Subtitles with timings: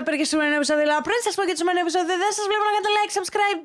[0.00, 0.82] έπαιρνε και στο σημερινό επεισόδιο.
[0.82, 3.60] Αλλά πριν σα πω και το σημερινό επεισόδιο, δεν σας βλέπω να κάνετε like, subscribe,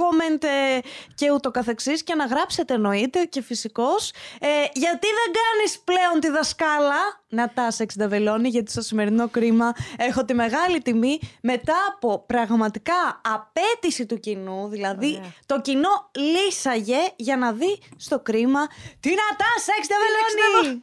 [0.00, 0.78] comment ε,
[1.14, 1.98] και ούτω καθεξής.
[2.06, 4.10] Και να γράψετε εννοείται και φυσικώς.
[4.40, 10.34] Ε, γιατί δεν κάνεις πλέον τη δασκάλα Νατάσα Εξενταβελώνη, γιατί στο σημερινό κρίμα έχω τη
[10.34, 14.68] μεγάλη τιμή μετά από πραγματικά απέτηση του κοινού.
[14.68, 18.66] Δηλαδή, το κοινό λύσαγε για να δει στο κρίμα
[19.00, 20.82] τη Νατάσα Εξενταβελώνη.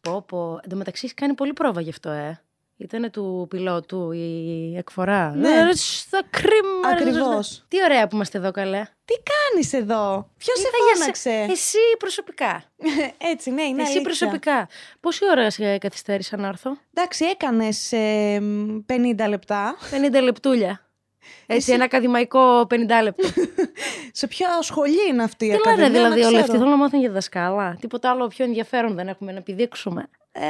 [0.00, 0.60] Πω, πω.
[0.62, 2.40] Εν τω μεταξύ έχει κάνει πολύ πρόβα γι' αυτό, ε.
[2.82, 5.34] Ήταν του πιλότου η εκφορά.
[5.36, 5.48] Ναι.
[5.48, 6.88] Ε, Στα κρίμα.
[6.92, 7.64] Ακριβώς.
[7.68, 8.82] Τι ωραία που είμαστε εδώ, καλέ.
[9.04, 12.62] Τι κάνεις εδώ, Ποιος σε Ήρθα για φώναξε; σε- Εσύ προσωπικά.
[13.32, 14.02] Έτσι, ναι, είναι Εσύ αλήθεια.
[14.02, 14.68] προσωπικά.
[15.00, 17.90] Πόση ώρα σε καθυστέρησα να έρθω; Εντάξει, έκανες
[18.86, 19.76] 50 λεπτά.
[19.90, 20.84] 50 λεπτούλια.
[21.46, 22.66] Έτσι, ένα ακαδημαϊκό 50
[23.02, 23.28] λεπτό.
[24.12, 26.40] Σε ποια σχολή είναι αυτή η Τι ακαδημία, λένε δηλαδή να όλοι ξέρω.
[26.40, 26.56] αυτοί.
[26.56, 27.76] Θέλουν να μάθουν για δασκάλα.
[27.80, 30.08] Τίποτα άλλο πιο ενδιαφέρον δεν έχουμε να επιδείξουμε.
[30.32, 30.40] Ε,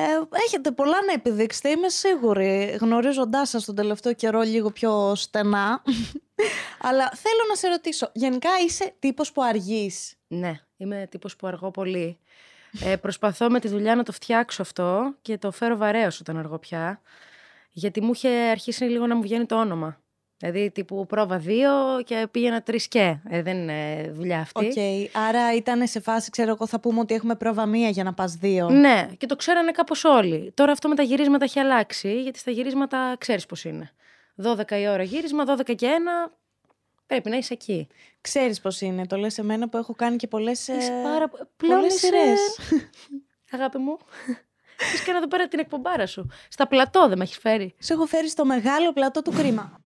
[0.47, 2.77] έχετε πολλά να επιδείξετε, είμαι σίγουρη.
[2.81, 5.83] Γνωρίζοντάς σας τον τελευταίο καιρό λίγο πιο στενά.
[6.89, 11.71] Αλλά θέλω να σε ρωτήσω, γενικά είσαι τύπος που αργείς; Ναι, είμαι τύπος που αργώ
[11.71, 12.19] πολύ.
[12.85, 16.59] Ε, προσπαθώ με τη δουλειά να το φτιάξω αυτό και το φέρω βαρέως όταν αργώ
[16.59, 17.01] πια.
[17.71, 20.01] Γιατί μου είχε αρχίσει λίγο να μου βγαίνει το όνομα.
[20.43, 21.71] Δηλαδή τύπου πρόβα δύο
[22.05, 23.17] και πήγαινα τρεις και.
[23.29, 24.67] Ε, δεν είναι δουλειά αυτή.
[24.67, 28.15] Οκ, άρα ήταν σε φάση, ξέρω εγώ, θα πούμε ότι έχουμε πρόβα μία για να
[28.15, 28.69] πας δύο.
[28.71, 30.53] Ναι, και το ξέρανε κάπως όλοι.
[30.55, 33.91] Τώρα αυτό με τα γυρίσματα έχει αλλάξει, γιατί στα γυρίσματα ξέρεις πώς είναι.
[34.43, 35.87] 12 η ώρα γύρισμα, 12 και
[36.29, 36.33] 1,
[37.07, 37.89] πρέπει να είσαι εκεί.
[38.21, 41.39] Ξέρεις πώς είναι, το λες εμένα που έχω κάνει και πολλές, ε, Είσαι πάρα πο-
[41.57, 42.59] πλέον πολλές είσαι- σειρές.
[43.53, 43.97] Αγάπη μου,
[44.81, 46.27] έχεις κάνει εδώ πέρα την εκπομπάρα σου.
[46.49, 47.75] Στα πλατό δεν με έχεις φέρει.
[47.79, 49.80] Σε έχω φέρει στο μεγάλο πλατό του κρίμα.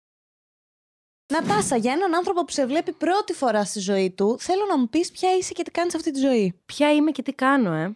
[1.34, 4.90] Νατάσα, για έναν άνθρωπο που σε βλέπει πρώτη φορά στη ζωή του, θέλω να μου
[4.90, 6.60] πεις ποια είσαι και τι κάνεις αυτή τη ζωή.
[6.66, 7.96] Ποια είμαι και τι κάνω, ε.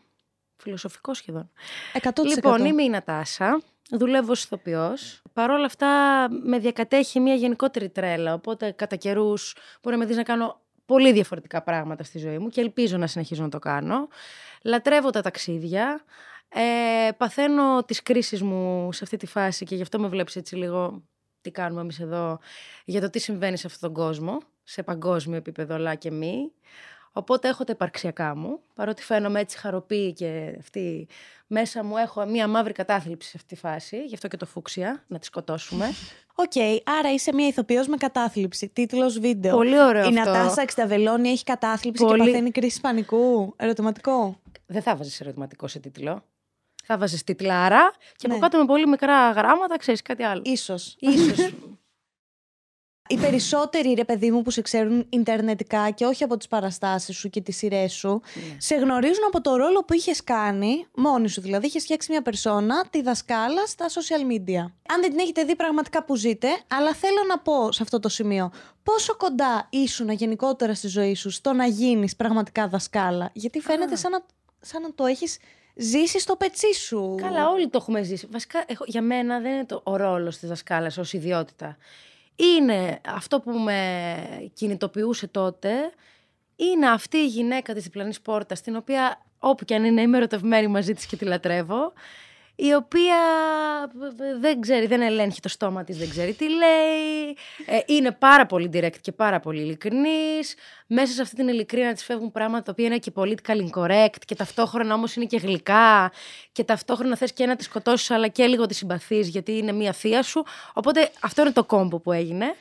[0.55, 1.49] Φιλοσοφικό σχεδόν.
[2.01, 2.09] 100%.
[2.23, 3.61] Λοιπόν, είμαι η Νατάσα.
[3.89, 5.21] Δουλεύω ως ηθοποιός.
[5.33, 5.87] Παρ' όλα αυτά
[6.43, 8.33] με διακατέχει μια γενικότερη τρέλα.
[8.33, 12.47] Οπότε κατά καιρούς μπορεί να με δεις να κάνω πολύ διαφορετικά πράγματα στη ζωή μου
[12.47, 14.07] και ελπίζω να συνεχίζω να το κάνω.
[14.63, 16.01] Λατρεύω τα ταξίδια.
[16.49, 20.55] Ε, παθαίνω τις κρίσεις μου σε αυτή τη φάση και γι' αυτό με βλέπεις έτσι
[20.55, 21.03] λίγο
[21.47, 22.39] τι κάνουμε εμείς εδώ
[22.85, 26.51] για το τι συμβαίνει σε αυτόν τον κόσμο, σε παγκόσμιο επίπεδο αλλά και μη.
[27.11, 31.07] Οπότε έχω τα υπαρξιακά μου, παρότι φαίνομαι έτσι χαρωπή και αυτή
[31.47, 35.03] μέσα μου έχω μία μαύρη κατάθλιψη σε αυτή τη φάση, γι' αυτό και το φούξια,
[35.07, 35.85] να τη σκοτώσουμε.
[36.35, 36.51] Οκ,
[36.99, 38.67] άρα είσαι μια ηθοποιός με κατάθλιψη.
[38.69, 39.55] Τίτλος βίντεο.
[39.55, 40.31] Πολύ ωραίο Η αυτό.
[40.31, 42.19] Νατάσα Εξηνταβελώνη έχει κατάθλιψη Πολύ.
[42.19, 43.53] και παθαίνει κρίση πανικού.
[43.57, 44.39] Ερωτηματικό.
[44.65, 46.23] Δεν θα βάζεις ερωτηματικό σε τίτλο.
[46.89, 48.33] Θα βάζεις τίτλάρα και Ναι.
[48.33, 50.41] από κάτω με πολύ μικρά γράμματα ξέρεις κάτι άλλο.
[50.45, 50.95] Ίσως.
[50.99, 51.53] Ίσως.
[53.09, 57.29] Οι περισσότεροι ρε παιδί μου που σε ξέρουν ιντερνετικά και όχι από τις παραστάσεις σου
[57.29, 58.55] και τις σειρές σου, Ναι.
[58.59, 62.85] σε γνωρίζουν από το ρόλο που είχες κάνει, μόνη σου δηλαδή, είχες φτιάξει μια περσόνα,
[62.89, 64.59] τη δασκάλα στα social media.
[64.89, 68.09] Αν δεν την έχετε δει πραγματικά που ζείτε, αλλά θέλω να πω σε αυτό το
[68.09, 68.51] σημείο,
[68.83, 74.11] πόσο κοντά ήσουν γενικότερα στη ζωή σου στο να γίνεις πραγματικά δασκάλα, γιατί φαίνεται σαν
[74.11, 74.25] να,
[74.61, 75.37] σαν να το έχεις
[75.77, 77.15] ζήσεις στο πετσί σου.
[77.21, 78.27] Καλά, όλοι το έχουμε ζήσει.
[78.31, 81.77] Βασικά, έχω, για μένα δεν είναι το, ο ρόλος της δασκάλας ως ιδιότητα.
[82.35, 85.91] Είναι αυτό που με κινητοποιούσε τότε,
[86.55, 90.67] είναι αυτή η γυναίκα της διπλανής πόρτας, την οποία όπου και αν είναι είμαι ερωτευμένη
[90.67, 91.93] μαζί της και τη λατρεύω,
[92.59, 93.17] η οποία
[94.39, 98.69] δεν ξέρει, δεν ελέγχει το στόμα της, δεν ξέρει τι λέει, ε, είναι πάρα πολύ
[98.73, 100.55] direct και πάρα πολύ ειλικρινής,
[100.87, 104.35] μέσα σε αυτή την ειλικρίνεια της φεύγουν πράγματα τα οποία είναι και political incorrect και
[104.35, 106.11] ταυτόχρονα όμως είναι και γλυκά
[106.51, 109.93] και ταυτόχρονα θες και να τη σκοτώσεις αλλά και λίγο τη συμπαθείς γιατί είναι μία
[109.93, 110.43] θεία σου,
[110.73, 112.55] οπότε αυτό είναι το combo που έγινε.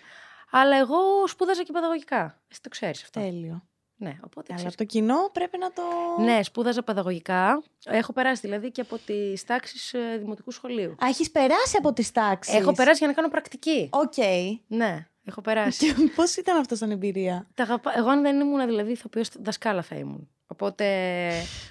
[0.50, 2.38] Αλλά εγώ σπούδαζα και παιδαγωγικά.
[2.50, 3.20] Εσύ το ξέρεις αυτό.
[3.20, 3.62] Τέλειο.
[3.98, 4.74] Ναι, οπότε Αλλά ξέρεις.
[4.74, 5.82] το κοινό πρέπει να το...
[6.22, 7.62] Ναι, σπούδαζα παιδαγωγικά.
[7.84, 10.90] Έχω περάσει δηλαδή και από τις τάξεις δημοτικού σχολείου.
[10.90, 13.88] Α, έχεις περάσει από τις τάξεις; Έχω περάσει για να κάνω πρακτική.
[13.92, 14.14] Οκ.
[14.66, 15.86] Ναι, έχω περάσει.
[15.94, 19.82] Και πώς ήταν αυτό σαν εμπειρία; Τα αγαπά- Εγώ, αν δεν ήμουν δηλαδή ηθοποιός, δασκάλα
[19.82, 20.28] θα ήμουν.
[20.46, 20.84] Οπότε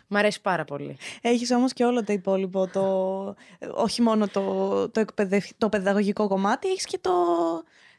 [0.08, 0.98] μ' αρέσει πάρα πολύ.
[1.22, 2.82] Έχεις όμως και όλο το υπόλοιπο, το...
[3.74, 7.12] όχι μόνο το, το, εκπαιδευ- το παιδαγωγικό κομμάτι, έχεις και το...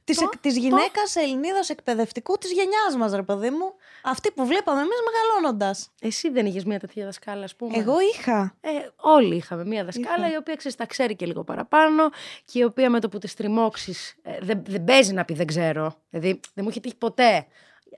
[0.07, 3.75] Της, Το- εκ- της γυναίκας Ελληνίδας εκπαιδευτικού της γενιάς μας, ρε παιδί μου.
[4.03, 5.91] Αυτή που βλέπαμε εμείς μεγαλώνοντας.
[6.01, 8.57] Εσύ δεν είχες μια τέτοια δασκάλα, ας πούμε; Εγώ είχα.
[8.61, 10.33] Ε, όλοι είχαμε μία δασκάλα Είχα.
[10.35, 12.11] η οποία ξέρεις, τα ξέρει και λίγο παραπάνω
[12.45, 13.95] και η οποία με το που τη τριμώξει
[14.41, 15.95] δεν, δεν παίζει να πει δεν ξέρω.
[16.11, 17.47] Δηλαδή δεν μου είχε τύχει ποτέ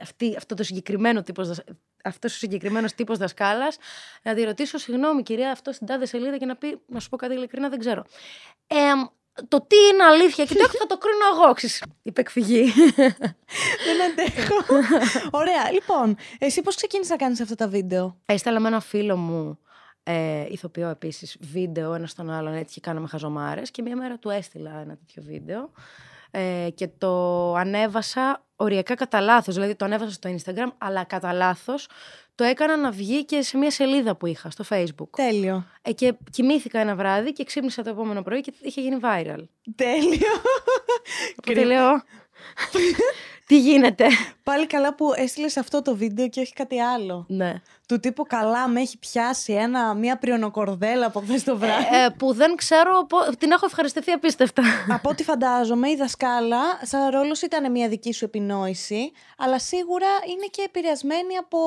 [0.01, 1.65] αυτή, αυτό το συγκεκριμένο τύπος, δασ-
[2.05, 3.77] αυτός ο συγκεκριμένος τύπος δασκάλας
[4.23, 7.17] να τη ρωτήσω συγγνώμη κυρία αυτό στην τάδε σελίδα και να πει να σου πω
[7.17, 8.05] κάτι ειλικρινά δεν ξέρω.
[8.67, 8.77] Ε,
[9.49, 12.73] το τι είναι αλήθεια και το έχω θα το κρίνω εγώ, ξέρεις, είπε εκφυγή.
[13.87, 14.55] Δεν αντέχω.
[15.31, 15.73] Ωραία.
[15.73, 19.59] Λοιπόν, εσύ πώς ξεκίνησες να κάνεις αυτά τα βίντεο; Έστελα με ένα φίλο μου
[20.03, 24.31] ε, ηθοποιό επίσης βίντεο ένα στον άλλον έτσι και κάναμε χαζομάρες και μία μέρα του
[24.31, 25.71] έστειλα ένα τέτοιο βίντεο
[26.31, 29.55] ε, και το ανέβασα οριακά κατά λάθος.
[29.55, 31.89] Δηλαδή το ανέβασα στο Instagram, αλλά κατά λάθος
[32.39, 35.09] το έκανα να βγει και σε μια σελίδα που είχα στο Facebook.
[35.17, 35.67] Τέλειο.
[35.83, 39.45] Ε, και κοιμήθηκα ένα βράδυ και ξύπνησα το επόμενο πρωί και είχε γίνει viral.
[39.77, 40.33] Τέλειο.
[41.39, 42.03] Οπότε λέω.
[43.47, 44.07] Τι γίνεται;
[44.43, 47.25] Πάλι καλά που έστειλες αυτό το βίντεο και όχι κάτι άλλο.
[47.29, 47.55] Ναι.
[47.89, 51.87] Του τύπου καλά με έχει πιάσει ένα, μια πριονοκορδέλα από χθες το βράδυ.
[51.93, 54.63] Ε, ε, που δεν ξέρω, πο- την έχω ευχαριστηθεί απίστευτα.
[54.89, 60.47] από ό,τι φαντάζομαι, η δασκάλα, σαν ρόλος ήταν μια δική σου επινόηση, αλλά σίγουρα είναι
[60.51, 61.59] και επηρεασμένη από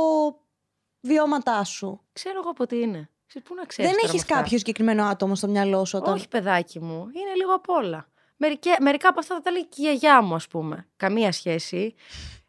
[1.01, 2.01] βιώματά σου.
[2.13, 3.09] ξέρω εγώ από τι είναι.
[3.27, 4.43] Εσύ πού να ξέρεις Δεν τώρα έχεις με αυτά.
[4.43, 6.13] κάποιο συγκεκριμένο άτομο στο μυαλό σου όταν.
[6.13, 6.99] Όχι, παιδάκι μου.
[7.13, 8.07] Είναι λίγο απ' όλα.
[8.37, 10.87] Μερικέ, μερικά από αυτά θα τα λέει και η γιαγιά μου, ας πούμε.
[10.97, 11.95] Καμία σχέση.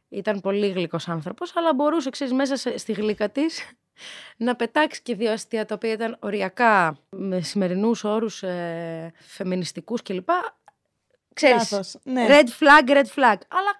[0.08, 3.60] Ήταν πολύ γλυκός άνθρωπος, αλλά μπορούσε, ξέρεις, μέσα σε- στη γλύκα της
[4.36, 10.28] να πετάξει και δύο αστεία τα οποία ήταν οριακά με σημερινούς όρους ε, φεμινιστικούς κλπ.
[11.34, 12.26] Ξέρεις, Λάθος, ναι.
[12.28, 13.36] red flag, red flag.
[13.48, 13.70] Αλλά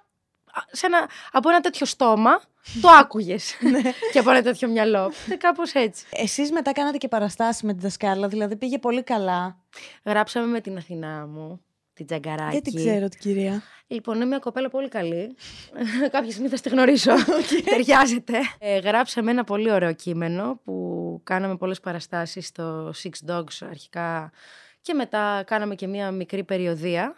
[0.52, 2.40] α, σε ένα, από ένα τέτοιο στόμα
[2.80, 3.56] το άκουγες.
[3.70, 3.80] Ναι.
[4.12, 5.12] και από ένα τέτοιο μυαλό.
[5.38, 6.06] Κάπως έτσι.
[6.10, 9.56] Εσείς μετά κάνατε και παραστάσεις με τη δασκάλα, δηλαδή πήγε πολύ καλά.
[10.04, 11.60] Γράψαμε με την Αθηνά μου,
[11.94, 12.52] την Τζαγκαράκη.
[12.52, 13.62] Δεν την ξέρω την κυρία.
[13.86, 15.36] Λοιπόν, είναι μια κοπέλα πολύ καλή.
[16.12, 17.12] Κάποια στιγμή θα στη γνωρίσω.
[17.70, 18.38] Ταιριάζεται.
[18.58, 24.32] Ε, γράψαμε ένα πολύ ωραίο κείμενο που κάναμε πολλές παραστάσεις στο Six Dogs αρχικά
[24.80, 27.14] και μετά κάναμε και μια μικρή περιοδία.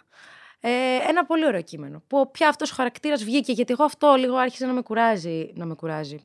[0.67, 2.03] Ε, ένα πολύ ωραίο κείμενο.
[2.07, 5.53] Που πια αυτός ο χαρακτήρας βγήκε γιατί εγώ αυτό λίγο άρχισε να με κουράζει.
[5.55, 6.17] Να με κουράζει.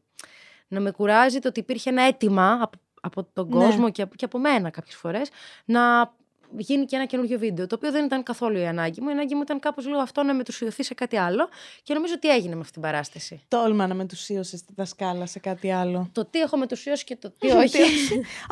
[0.67, 3.65] Να με κουράζει το ότι υπήρχε ένα αίτημα από, από τον Ναι.
[3.65, 5.29] κόσμο και, από- και από μένα κάποιες φορές
[5.65, 6.13] να
[6.57, 7.67] γίνει και ένα καινούριο βίντεο.
[7.67, 9.09] Το οποίο δεν ήταν καθόλου η ανάγκη μου.
[9.09, 11.49] Η ανάγκη μου ήταν κάπως λίγο αυτό να μετουσιωθεί σε κάτι άλλο
[11.83, 13.41] και νομίζω ότι έγινε με αυτή την παράσταση.
[13.47, 16.09] Τόλμα να μετουσίωσες τη δασκάλα σε κάτι άλλο.
[16.11, 17.81] Το τι έχω μετουσιώσει και το τι όχι.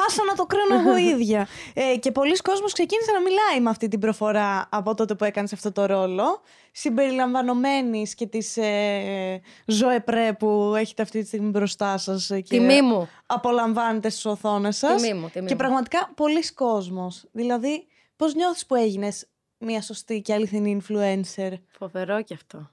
[0.07, 1.47] Άσα να το κρίνω εγώ ίδια.
[1.73, 5.53] Ε, και πολλοί κόσμος ξεκίνησε να μιλάει με αυτή την προφορά από τότε που έκανες
[5.53, 6.41] αυτό το ρόλο.
[6.79, 12.29] Συμπεριλαμβανομένης και της ε, ζωεπρέ που έχετε αυτή τη στιγμή μπροστά σας.
[12.29, 13.09] ε, Και Τιμή μου.
[13.25, 15.01] Απολαμβάνετε στις οθόνες σας.
[15.01, 15.59] Τιμή μου, τιμή και μου.
[15.59, 17.25] πραγματικά πολλοί κόσμος.
[17.31, 19.27] Δηλαδή, πώς νιώθεις που έγινες
[19.57, 22.71] μια σωστή και αληθινή influencer; Φοβερό κι αυτό.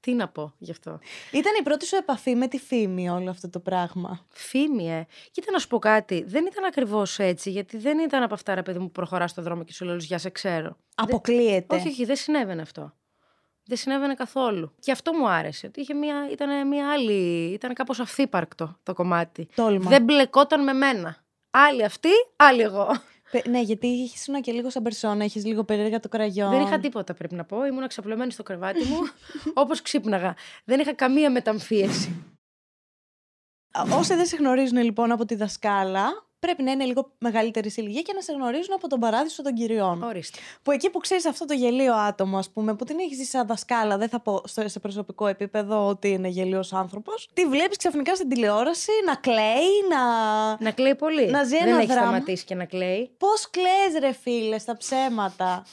[0.00, 0.98] Τι να πω γι' αυτό;
[1.32, 5.06] Ήταν η πρώτη σου επαφή με τη φήμη όλο αυτό το πράγμα; Φήμη, ε.
[5.30, 6.24] Κοίτα να σου πω κάτι.
[6.26, 9.44] Δεν ήταν ακριβώς έτσι, γιατί δεν ήταν από αυτά, ρε παιδί μου, που προχωράς στον
[9.44, 10.76] δρόμο και σου λέω Γεια, σε ξέρω.
[10.94, 11.76] Αποκλείεται.
[11.76, 12.92] Όχι, όχι, δεν συνέβαινε αυτό.
[13.64, 14.74] Δεν συνέβαινε καθόλου.
[14.80, 15.66] Και αυτό μου άρεσε.
[15.66, 17.52] Ότι είχε μια, ήταν μια άλλη.
[17.52, 19.48] ήταν κάπως αυθύπαρκτο το κομμάτι.
[19.54, 19.90] Τόλμα.
[19.90, 21.16] Δεν μπλεκόταν με μένα.
[21.50, 22.88] Άλλη αυτή, άλλη εγώ.
[23.30, 26.50] Πε- Ναι, γιατί ήσουν και λίγο σαν περσόνα, έχεις λίγο περίεργα το κραγιόν.
[26.50, 27.64] Δεν είχα τίποτα, πρέπει να πω.
[27.66, 28.98] Ήμουν ξαπλωμένη στο κρεβάτι μου,
[29.62, 30.34] όπως ξύπναγα.
[30.64, 32.22] Δεν είχα καμία μεταμφίεση.
[33.92, 38.02] Όσοι δεν σε γνωρίζουν λοιπόν από τη δασκάλα, πρέπει να είναι λίγο μεγαλύτερη σε ηλικία
[38.02, 40.02] και να σε γνωρίζουν από τον παράδεισο των κυριών.
[40.02, 40.38] Ορίστε.
[40.62, 43.46] Που εκεί που ξέρεις αυτό το γελίο άτομο, ας πούμε, που την έχεις ζήσει σαν
[43.46, 47.28] δασκάλα, δεν θα πω στο, σε προσωπικό επίπεδο ότι είναι γελίος άνθρωπος.
[47.34, 50.02] Τι βλέπεις ξαφνικά στην τηλεόραση να κλαίει, να.
[50.64, 51.26] Να κλαίει πολύ.
[51.30, 52.02] Να ζει Δεν ένα έχει δράμα.
[52.02, 53.10] σταματήσει και να κλαίει.
[53.18, 55.64] Πώς κλαις ρε φίλε, στα ψέματα.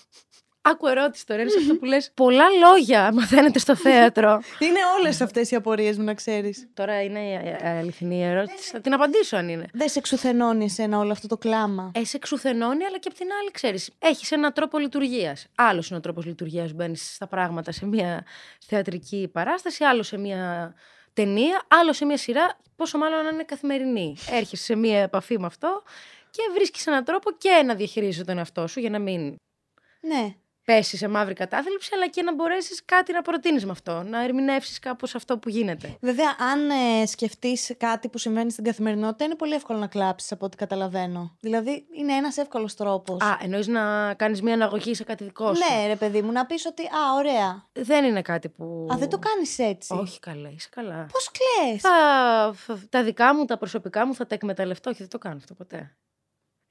[0.68, 2.12] Άκου ερώτηση τώρα, είναι σε αυτό που λες.
[2.14, 4.42] Πολλά λόγια μαθαίνετε στο θέατρο.
[4.66, 6.68] είναι όλες αυτές οι απορίες μου, να ξέρεις.
[6.74, 8.70] τώρα είναι η ε, αληθινή ερώτηση.
[8.72, 9.66] Θα την απαντήσω αν είναι.
[9.74, 11.92] Δεν σε εξουθενώνει εσένα όλο αυτό το κλάμα.
[11.96, 15.48] Ε, σε εξουθενώνει, αλλά και απ' την άλλη, ξέρεις, έχεις έναν τρόπο λειτουργίας.
[15.56, 16.74] Άλλος είναι ο τρόπος λειτουργίας.
[16.74, 18.26] Μπαίνεις στα πράγματα σε μια
[18.68, 20.74] θεατρική παράσταση, άλλος σε μια
[21.14, 22.58] ταινία, άλλος σε μια σειρά.
[22.76, 24.16] Πόσο μάλλον να είναι καθημερινή.
[24.32, 25.84] Έρχεσαι σε μια επαφή με αυτό
[26.30, 29.36] και βρίσκεις έναν τρόπο και να διαχειρίζεσαι τον εαυτό σου για να μην
[30.02, 30.36] Ναι.
[30.66, 34.04] Πέσει σε μαύρη κατάθλιψη, αλλά και να μπορέσεις κάτι να προτείνεις με αυτό.
[34.04, 35.98] Να ερμηνεύσεις κάπως αυτό που γίνεται.
[36.02, 40.46] Βέβαια, αν ε, σκεφτείς κάτι που συμβαίνει στην καθημερινότητα, είναι πολύ εύκολο να κλάψεις από
[40.46, 41.36] ό,τι καταλαβαίνω.
[41.40, 43.22] Δηλαδή, είναι ένας εύκολος τρόπος.
[43.22, 46.46] Α, εννοείς να κάνεις μια αναγωγή σε κάτι δικό σου; Ναι, ρε παιδί μου, να
[46.46, 46.84] πεις ότι.
[46.84, 47.66] Α, ωραία.
[47.72, 48.88] Δεν είναι κάτι που.
[48.94, 49.94] Α, δεν το κάνεις έτσι.
[49.94, 51.08] Όχι καλά, είσαι καλά.
[51.12, 51.78] Πώς κλε.
[51.78, 51.92] Θα,
[52.56, 55.54] θα- τα δικά μου, τα προσωπικά μου θα τα εκμεταλλευτώ και δεν το κάνω αυτό
[55.54, 55.96] ποτέ.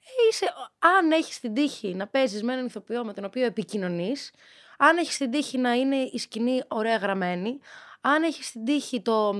[0.05, 0.45] Ε, είσαι,
[0.79, 4.31] αν έχεις την τύχη να παίζεις με έναν ηθοποιό με τον οποίο επικοινωνείς,
[4.77, 7.59] αν έχεις την τύχη να είναι η σκηνή ωραία γραμμένη,
[8.01, 9.35] αν έχεις την τύχη το,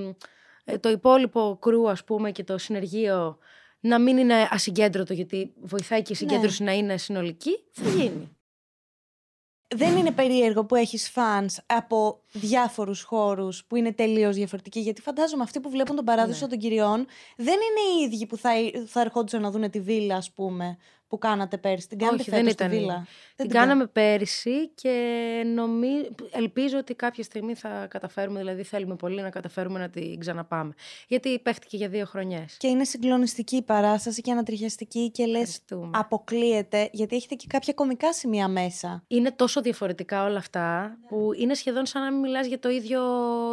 [0.64, 3.38] ε, το υπόλοιπο κρού, ας πούμε, και το συνεργείο
[3.80, 8.36] να μην είναι ασυγκέντρωτο, γιατί βοηθάει και η συγκέντρωση να είναι συνολική, θα γίνει.
[9.74, 14.80] Δεν είναι περίεργο που έχεις φαν από διάφορους χώρους που είναι τελείως διαφορετικοί.
[14.80, 16.50] Γιατί φαντάζομαι αυτοί που βλέπουν τον παράδεισο Ναι.
[16.50, 18.50] των κυριών δεν είναι οι ίδιοι που θα,
[18.86, 20.76] θα ερχόντουσαν να δουν τη βίλα, ας πούμε,
[21.08, 21.88] που κάνατε πέρσι.
[21.88, 24.90] Την κάνετε Όχι, δεν φέτος τη ήταν η- βίλα; Δεν Την κάναμε πέρυσι και
[25.54, 25.88] νομί...
[26.30, 30.74] ελπίζω ότι κάποια στιγμή θα καταφέρουμε, δηλαδή θέλουμε πολύ να καταφέρουμε να την ξαναπάμε.
[31.08, 32.56] Γιατί παίχτηκε για δύο χρονιές.
[32.58, 35.34] Και είναι συγκλονιστική η παράσταση και ανατριχιαστική και λες.
[35.40, 35.90] Ευχαριστούμε.
[35.94, 39.04] Αποκλείεται, γιατί έχετε και κάποια κομικά σημεία μέσα.
[39.06, 43.00] Είναι τόσο διαφορετικά όλα αυτά που είναι σχεδόν σαν να μην μιλάς για το ίδιο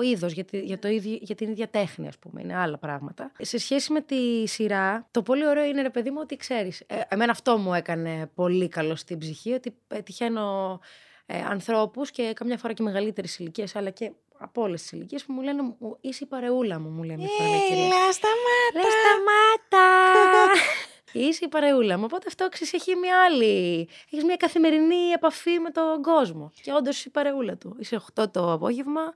[0.04, 3.32] είδος, για, τη- για, το ίδιο, για την ίδια τέχνη ας πούμε, είναι άλλα πράγματα.
[3.40, 7.00] Σε σχέση με τη σειρά, το πολύ ωραίο είναι ρε παιδί μου ότι ξέρεις, ε,
[7.08, 10.80] εμένα αυτό μου έκανε πολύ καλό στην ψυχή, ότι πετυχαίνω
[11.26, 15.34] ε, ανθρώπους και καμιά φορά και μεγαλύτερες ηλικίες, αλλά και από όλες τις ηλικίες που
[15.34, 17.84] μου λένε «Μου- Είσαι η παρεούλα μου, μου λένε μια φορά μια κυρία.
[18.12, 18.74] σταμάτα!
[18.74, 20.54] Λε σταμάτα!
[21.14, 22.04] Είσαι η παρεούλα μου.
[22.06, 23.88] Οπότε αυτό ξέρεις, έχει μια άλλη.
[24.12, 26.52] Έχεις μια καθημερινή επαφή με τον κόσμο.
[26.62, 27.76] Και όντως είσαι η παρεούλα του.
[27.80, 29.14] Είσαι 8 το απόγευμα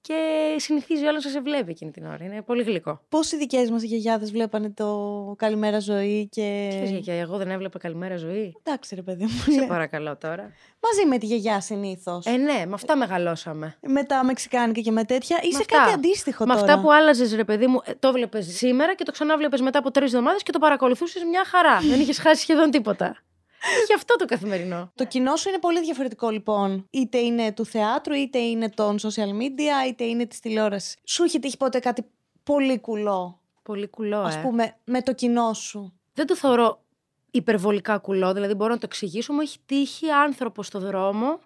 [0.00, 2.24] και συνηθίζει όλο να σε βλέπει εκείνη την ώρα.
[2.24, 3.00] Είναι πολύ γλυκό.
[3.08, 6.66] Πώ οι δικές μας γιαγιάδες βλέπανε το Καλημέρα Ζωή και.
[6.68, 8.56] Ξέρεις, γιαγιά, εγώ δεν έβλεπα καλημέρα ζωή.
[8.62, 9.52] Εντάξει, ρε παιδί μου.
[9.52, 9.66] Σε λέω.
[9.66, 10.52] παρακαλώ τώρα.
[10.82, 12.26] Μαζί με τη γιαγιά συνήθως.
[12.26, 13.76] Ε, ναι, με αυτά μεγαλώσαμε.
[13.80, 15.38] Με τα μεξικάνικα και με τέτοια.
[15.42, 15.76] Είσαι αυτά.
[15.76, 16.66] κάτι αντίστοιχο Με τώρα.
[16.66, 19.90] αυτά που άλλαζες, ρε παιδί μου, ε, το βλέπει σήμερα και το ξανάβλεπες μετά από
[19.90, 21.78] τρεις εβδομάδες και το παρακολουθούσες μια χαρά.
[21.80, 23.16] δεν είχες χάσει σχεδόν τίποτα.
[23.82, 24.92] Είχε αυτό το καθημερινό.
[24.94, 26.86] Το κοινό σου είναι πολύ διαφορετικό λοιπόν.
[26.90, 30.96] Είτε είναι του θεάτρου, είτε είναι των social media, είτε είναι της τηλεόρασης.
[31.04, 32.04] Σου έχει τύχει ποτέ κάτι
[32.42, 34.40] πολύ κουλό, Πολύ κουλό, ας ε.
[34.40, 35.92] πούμε, με το κοινό σου.
[36.14, 36.82] δεν το θεωρώ
[37.30, 39.32] υπερβολικά κουλό, δηλαδή μπορώ να το εξηγήσω.
[39.32, 41.40] Μου έχει τύχει άνθρωπος στο δρόμο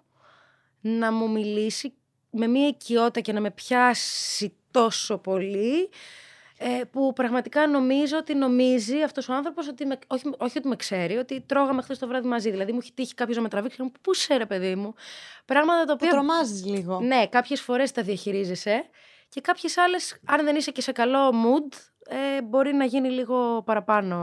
[0.81, 1.93] να μου μιλήσει
[2.29, 5.87] με μία οικειότητα και να με πιάσει τόσο πολύ ε,
[6.91, 11.15] που πραγματικά νομίζω ότι νομίζει αυτός ο άνθρωπος ότι με, όχι, όχι ότι με ξέρει,
[11.17, 12.49] ότι τρώγαμε χθες το βράδυ μαζί.
[12.51, 14.45] Δηλαδή μου έχει τύχει κάποιος να με τραβήξει και να μου πει, πού είσαι ρε
[14.45, 14.93] παιδί μου;
[15.45, 16.99] Πράγματα τα Που οποία τρομάζεις λίγο.
[16.99, 18.83] ναι, κάποιες φορές τα διαχειρίζεσαι
[19.29, 21.77] και κάποιες άλλες, αν δεν είσαι και σε καλό mood,
[22.37, 24.15] ε, μπορεί να γίνει λίγο παραπάνω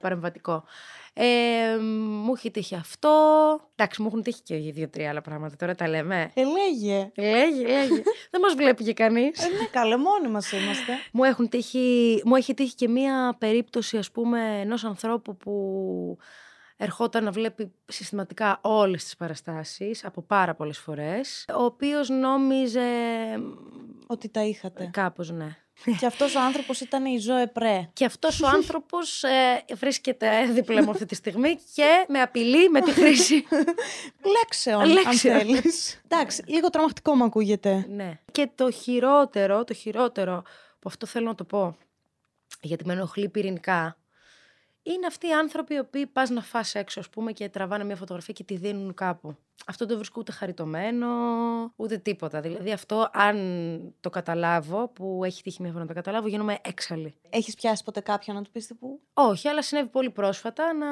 [0.00, 0.64] παρεμβατικό.
[1.12, 1.76] Ε,
[2.24, 3.10] μου έχει τύχει αυτό.
[3.74, 5.56] Εντάξει, μου έχουν τύχει και δύο-τρία άλλα πράγματα.
[5.56, 6.30] Τώρα τα λέμε.
[6.34, 7.12] Ε, λέγε.
[7.16, 8.02] Λέγει, λέγει.
[8.30, 9.44] δεν μας βλέπει και κανείς.
[9.44, 10.92] Ε, ναι, καλέ, μόνοι μας είμαστε.
[11.12, 16.18] μου, έχουν τύχει, μου έχει τύχει και μία περίπτωση, ας πούμε, ενός ανθρώπου που
[16.76, 22.80] ερχόταν να βλέπει συστηματικά όλες τις παραστάσεις από πάρα πολλές φορές, ο οποίος νόμιζε
[24.10, 24.90] Ότι τα είχατε.
[24.92, 25.56] κάπως ναι.
[25.98, 27.88] και αυτός ο άνθρωπος ήταν η Ζωέ Πρέ.
[27.92, 32.80] Και αυτός ο άνθρωπος ε, βρίσκεται δίπλα μου αυτή τη στιγμή και με απειλεί με
[32.80, 33.44] τη χρήση.
[34.38, 35.38] Λέξεων, αν Λέξεων.
[35.38, 36.00] θέλεις.
[36.08, 37.86] Εντάξει, λίγο τρομακτικό μου ακούγεται.
[37.88, 38.18] ναι.
[38.32, 40.42] Και το χειρότερο, το χειρότερο
[40.78, 41.76] που αυτό θέλω να το πω,
[42.60, 43.96] γιατί με ενοχλεί πυρηνικά,
[44.92, 47.96] είναι αυτοί οι άνθρωποι οι οποίοι πας να φας έξω, ας πούμε, και τραβάνε μια
[47.96, 49.36] φωτογραφία και τη δίνουν κάπου.
[49.66, 51.06] Αυτό δεν βρίσκω ούτε χαριτωμένο,
[51.76, 52.40] ούτε τίποτα.
[52.40, 53.36] Δηλαδή αυτό, αν
[54.00, 57.14] το καταλάβω, που έχει τύχει μια φορά να το καταλάβω, γίνομαι έξαλλη.
[57.30, 60.86] Έχεις πιάσει ποτέ κάποιον να του πεις τύπου; Όχι, αλλά συνέβη πολύ πρόσφατα να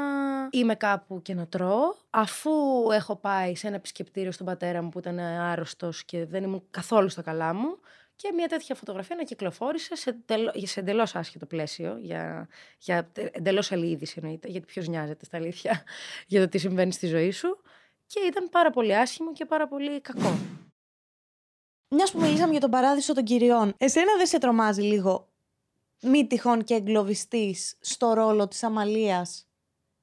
[0.50, 1.95] είμαι κάπου και να τρώω.
[2.11, 2.50] Αφού
[2.93, 7.09] έχω πάει σε ένα επισκεπτήριο στον πατέρα μου που ήταν άρρωστος και δεν ήμουν καθόλου
[7.09, 7.78] στα καλά μου.
[8.19, 10.53] Και μια τέτοια φωτογραφία να κυκλοφόρησε σε, τελο...
[10.55, 11.99] σε εντελώς άσχετο πλαίσιο.
[12.01, 12.49] Για,
[12.79, 15.83] για εντελώς άλλη είδηση εννοείται, γιατί ποιος νοιάζεται στα αλήθεια
[16.27, 17.59] για το τι συμβαίνει στη ζωή σου.
[18.07, 20.39] Και ήταν πάρα πολύ άσχημο και πάρα πολύ κακό.
[21.89, 25.29] Μιας που μιλήσαμε για τον παράδεισο των κυριών, εσένα δεν σε τρομάζει λίγο
[26.01, 29.48] μη τυχόν και εγκλωβιστή στο ρόλο της Αμαλίας;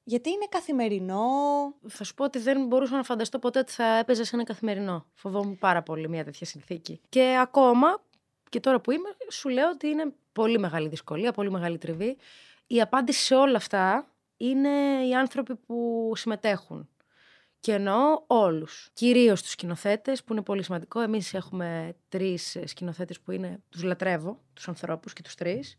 [0.08, 1.24] Γιατί είναι καθημερινό;
[1.88, 5.06] Θα σου πω ότι δεν μπορούσα να φανταστώ ποτέ ότι θα έπαιζε σε ένα καθημερινό.
[5.14, 7.00] Φοβόμουν πάρα πολύ μια τέτοια συνθήκη.
[7.08, 8.02] Και ακόμα,
[8.48, 12.16] και τώρα που είμαι, σου λέω ότι είναι πολύ μεγάλη δυσκολία, πολύ μεγάλη τριβή.
[12.66, 14.68] Η απάντηση σε όλα αυτά είναι
[15.08, 16.88] οι άνθρωποι που συμμετέχουν.
[17.60, 18.90] Και εννοώ όλους.
[18.92, 21.00] Κυρίως τους σκηνοθέτες, που είναι πολύ σημαντικό.
[21.00, 25.76] Εμείς έχουμε τρεις σκηνοθέτες που είναι, τους λατρεύω, τους ανθρώπους και τους τρεις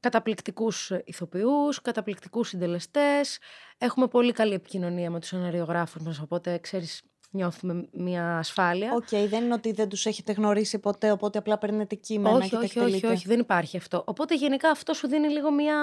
[0.00, 3.38] καταπληκτικούς ηθοποιούς, καταπληκτικούς συντελεστές.
[3.78, 8.92] Έχουμε πολύ καλή επικοινωνία με τους σεναριογράφους μας, οπότε ξέρεις, νιώθουμε μια ασφάλεια.
[8.94, 12.54] Οκ, δεν είναι ότι δεν τους έχετε γνωρίσει ποτέ, οπότε απλά παίρνετε κείμενα όχι, και
[12.54, 13.12] τα όχι, όχι, εκτελείτε.
[13.12, 14.02] όχι, δεν υπάρχει αυτό.
[14.06, 15.76] Οπότε γενικά αυτό σου δίνει λίγο μια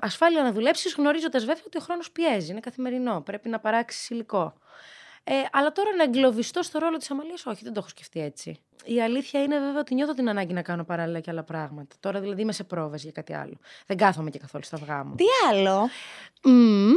[0.00, 2.50] ασφάλεια να δουλέψεις, γνωρίζοντας βέβαια ότι ο χρόνος πιέζει.
[2.50, 3.20] Είναι καθημερινό.
[3.20, 4.54] Πρέπει να παράξεις υλικό.
[5.30, 8.60] Ε, αλλά τώρα να εγκλωβιστώ στο ρόλο της Αμαλίας, όχι, δεν το έχω σκεφτεί έτσι.
[8.84, 11.96] Η αλήθεια είναι βέβαια ότι νιώθω την ανάγκη να κάνω παράλληλα και άλλα πράγματα.
[12.00, 13.58] Τώρα δηλαδή είμαι σε πρόβες για κάτι άλλο.
[13.86, 15.14] Δεν κάθομαι και καθόλου στα αυγά μου.
[15.14, 15.88] Τι άλλο;
[16.44, 16.92] Μμμ.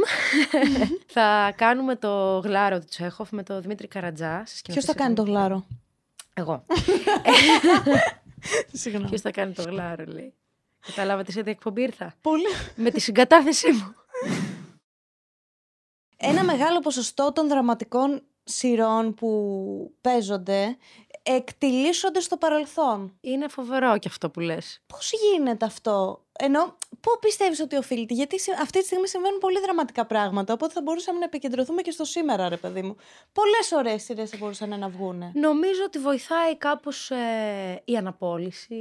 [1.14, 4.46] θα κάνουμε το γλάρο του Τσέχοφ με τον Δημήτρη Καρατζά.
[4.64, 5.66] Ποιος θα κάνει το γλάρο;
[6.34, 6.64] Εγώ.
[8.72, 9.08] Συγγνώμη.
[9.08, 10.34] Ποιος θα κάνει το γλάρο, λέει.
[10.86, 12.48] Καταλάβατε σε τι εκπομπή ήρθα; Πολύ.
[12.74, 13.94] με τη συγκατάθεσή μου.
[16.24, 20.76] Ένα μεγάλο ποσοστό των δραματικών σειρών που παίζονται
[21.22, 23.16] εκτιλήσονται στο παρελθόν.
[23.20, 24.80] Είναι φοβερό και αυτό που λες.
[24.86, 26.64] Πώς γίνεται αυτό, ενώ
[27.00, 30.52] πού πιστεύεις ότι οφείλεται, Γιατί σε- αυτή τη στιγμή συμβαίνουν πολύ δραματικά πράγματα.
[30.52, 32.96] Οπότε θα μπορούσαμε να επικεντρωθούμε και στο σήμερα, ρε παιδί μου.
[33.32, 35.22] Πολλές ωραίες σειρές θα μπορούσαν να βγουν.
[35.34, 38.76] Νομίζω ότι βοηθάει κάπως ε, η αναπόλυση,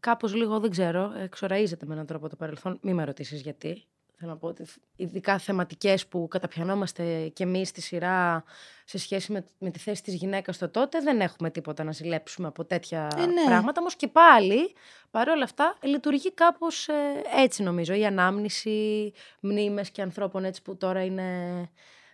[0.00, 2.78] κάπως λίγο, δεν ξέρω, εξοραίζεται με έναν τρόπο το παρελθόν.
[2.82, 3.84] Μη με ρωτήσεις γιατί.
[4.20, 8.44] Θέλω να πω ότι ειδικά θεματικές που καταπιανόμαστε κι εμείς στη σειρά
[8.84, 12.48] σε σχέση με, με τη θέση της γυναίκας το τότε, δεν έχουμε τίποτα να ζηλέψουμε
[12.48, 13.44] από τέτοια Ε, ναι.
[13.46, 13.80] πράγματα.
[13.80, 14.74] Όμως και πάλι,
[15.10, 17.94] παρόλα αυτά, λειτουργεί κάπως ε, έτσι νομίζω.
[17.94, 21.58] Η ανάμνηση, μνήμες και ανθρώπων έτσι που τώρα είναι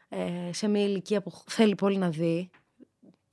[0.09, 2.51] ε, σε μια ηλικία που θέλει πολύ να δει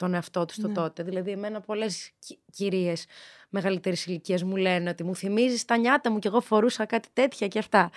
[0.02, 0.74] τον εαυτό του στο Ναι.
[0.74, 1.04] τότε.
[1.04, 2.12] Δηλαδή, εμένα πολλές
[2.52, 3.06] κυρίες
[3.50, 7.48] μεγαλύτερης ηλικίας μου λένε ότι μου θυμίζεις τα νιάτα μου και εγώ φορούσα κάτι τέτοια
[7.48, 7.90] και αυτά.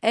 [0.00, 0.10] Ε,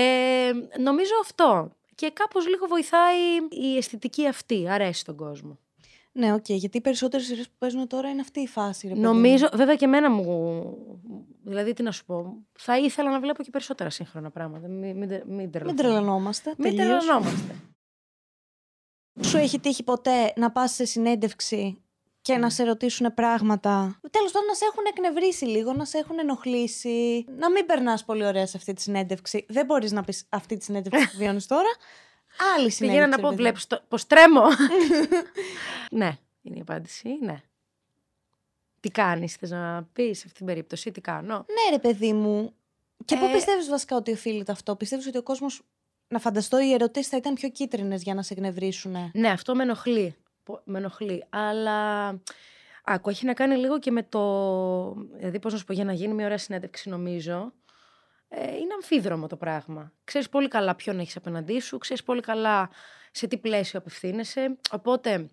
[0.80, 1.72] νομίζω αυτό.
[1.96, 3.18] Και κάπως λίγο βοηθάει
[3.50, 4.70] η αισθητική αυτή.
[4.70, 5.58] Αρέσει στον κόσμο.
[6.12, 8.88] Ναι, οκ, γιατί οι περισσότερες σειρές που παίζουν τώρα είναι αυτή η φάση.
[8.88, 9.14] Ρε παιδί μου.
[9.14, 10.64] Νομίζω, βέβαια και εμένα μου.
[11.44, 12.38] Δηλαδή, τι να σου πω.
[12.60, 14.68] Θα ήθελα να βλέπω και περισσότερα σύγχρονα πράγματα.
[14.68, 15.82] Μην, μην, τε- μην Μην τρελαθούμε.
[15.82, 16.54] τρελαινόμαστε.
[16.58, 16.98] Μην τελείως.
[17.06, 17.56] τρελαινόμαστε.
[19.24, 21.82] Σου έχει τύχει ποτέ να πας σε συνέντευξη
[22.22, 22.40] και Ναι.
[22.40, 27.26] να σε ρωτήσουν πράγματα; Τέλος πάντων, να σε έχουν εκνευρίσει λίγο, να σε έχουν ενοχλήσει.
[27.38, 29.46] Να μην περνάς πολύ ωραία σε αυτή τη συνέντευξη.
[29.50, 31.70] Δεν μπορείς να πεις αυτή τη συνέντευξη που βιώνεις τώρα.
[32.56, 32.86] Άλλη συνέντευξη.
[32.86, 33.36] Πήγαινα να ρε πω, παιδί μου.
[33.42, 34.42] βλέπεις το, πως τρέμω.
[35.92, 37.42] ναι, είναι η απάντηση, ναι.
[38.80, 42.54] Τι κάνεις, θες να πεις σε αυτήν την περίπτωση, τι κάνω; Ναι, ρε παιδί μου.
[43.06, 45.62] Και πού Ε, πιστεύεις βασικά ότι οφείλεται αυτό; Πιστεύεις ότι ο κόσμος,
[46.10, 48.96] να φανταστώ, οι ερωτήσεις θα ήταν πιο κίτρινες για να σε εκνευρίσουν.
[49.14, 50.16] Ναι, αυτό με ενοχλεί.
[50.44, 51.26] Πο- Με ενοχλεί.
[51.30, 52.08] Αλλά.
[52.84, 54.94] Άκου, έχει να κάνει λίγο και με το.
[55.16, 57.54] Δηλαδή, πώς να σου πω, για να γίνει μια ωραία συνέντευξη, νομίζω.
[58.28, 59.92] Ε, είναι αμφίδρομο το πράγμα.
[60.04, 62.70] Ξέρεις πολύ καλά ποιον έχεις απέναντί σου, ξέρεις πολύ καλά
[63.12, 64.58] σε τι πλαίσιο απευθύνεσαι.
[64.72, 65.30] Οπότε,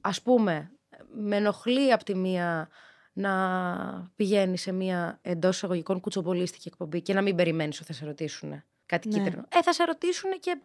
[0.00, 0.70] ας πούμε,
[1.14, 2.68] με ενοχλεί από τη μία
[3.12, 8.04] να πηγαίνεις σε μια εντός εισαγωγικών κουτσομπολίστικη εκπομπή και να μην περιμένεις ότι θα σε
[8.04, 9.18] ρωτήσουν κάτι Ναι.
[9.18, 9.44] κίτρινο.
[9.48, 10.58] Ε, θα σε ρωτήσουν και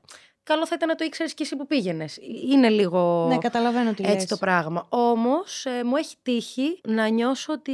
[0.43, 2.19] καλό θα ήταν να το ήξερες και εσύ που πήγαινες.
[2.51, 4.25] Είναι λίγο Ναι, καταλαβαίνω τι έτσι λες.
[4.25, 4.85] το πράγμα.
[4.89, 7.73] Όμως μου έχει τύχει να νιώσω ότι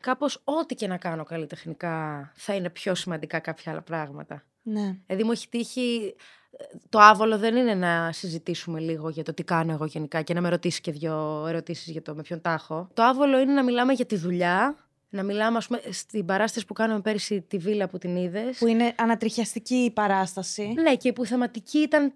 [0.00, 4.42] κάπως ό,τι και να κάνω καλλιτεχνικά θα είναι πιο σημαντικά κάποια άλλα πράγματα.
[4.62, 4.96] Ναι.
[5.06, 6.14] Δηλαδή μου έχει τύχει.
[6.58, 10.34] ε, Το άβολο δεν είναι να συζητήσουμε λίγο για το τι κάνω εγώ γενικά και
[10.34, 12.88] να με ρωτήσει και δύο ερωτήσεις για το με ποιον τάχω.
[12.94, 14.83] Το άβολο είναι να μιλάμε για τη δουλειά,
[15.14, 18.58] να μιλάμε, ας πούμε, στην παράσταση που κάναμε πέρυσι τη βίλα που την είδες.
[18.58, 20.74] Που είναι ανατριχιαστική η παράσταση.
[20.76, 22.12] Ναι, και που η θεματική ήταν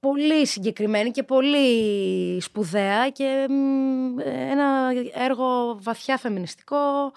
[0.00, 4.18] πολύ συγκεκριμένη και πολύ σπουδαία και μ,
[4.50, 7.12] ένα έργο βαθιά φεμινιστικό,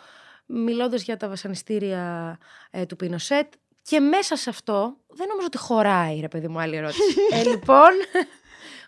[0.45, 2.37] μιλώντας για τα βασανιστήρια
[2.71, 3.53] ε, του Πινοσέτ.
[3.81, 7.01] Και μέσα σε αυτό δεν νομίζω ότι χωράει, ρε παιδί μου, άλλη ερώτηση.
[7.39, 7.91] ε, λοιπόν,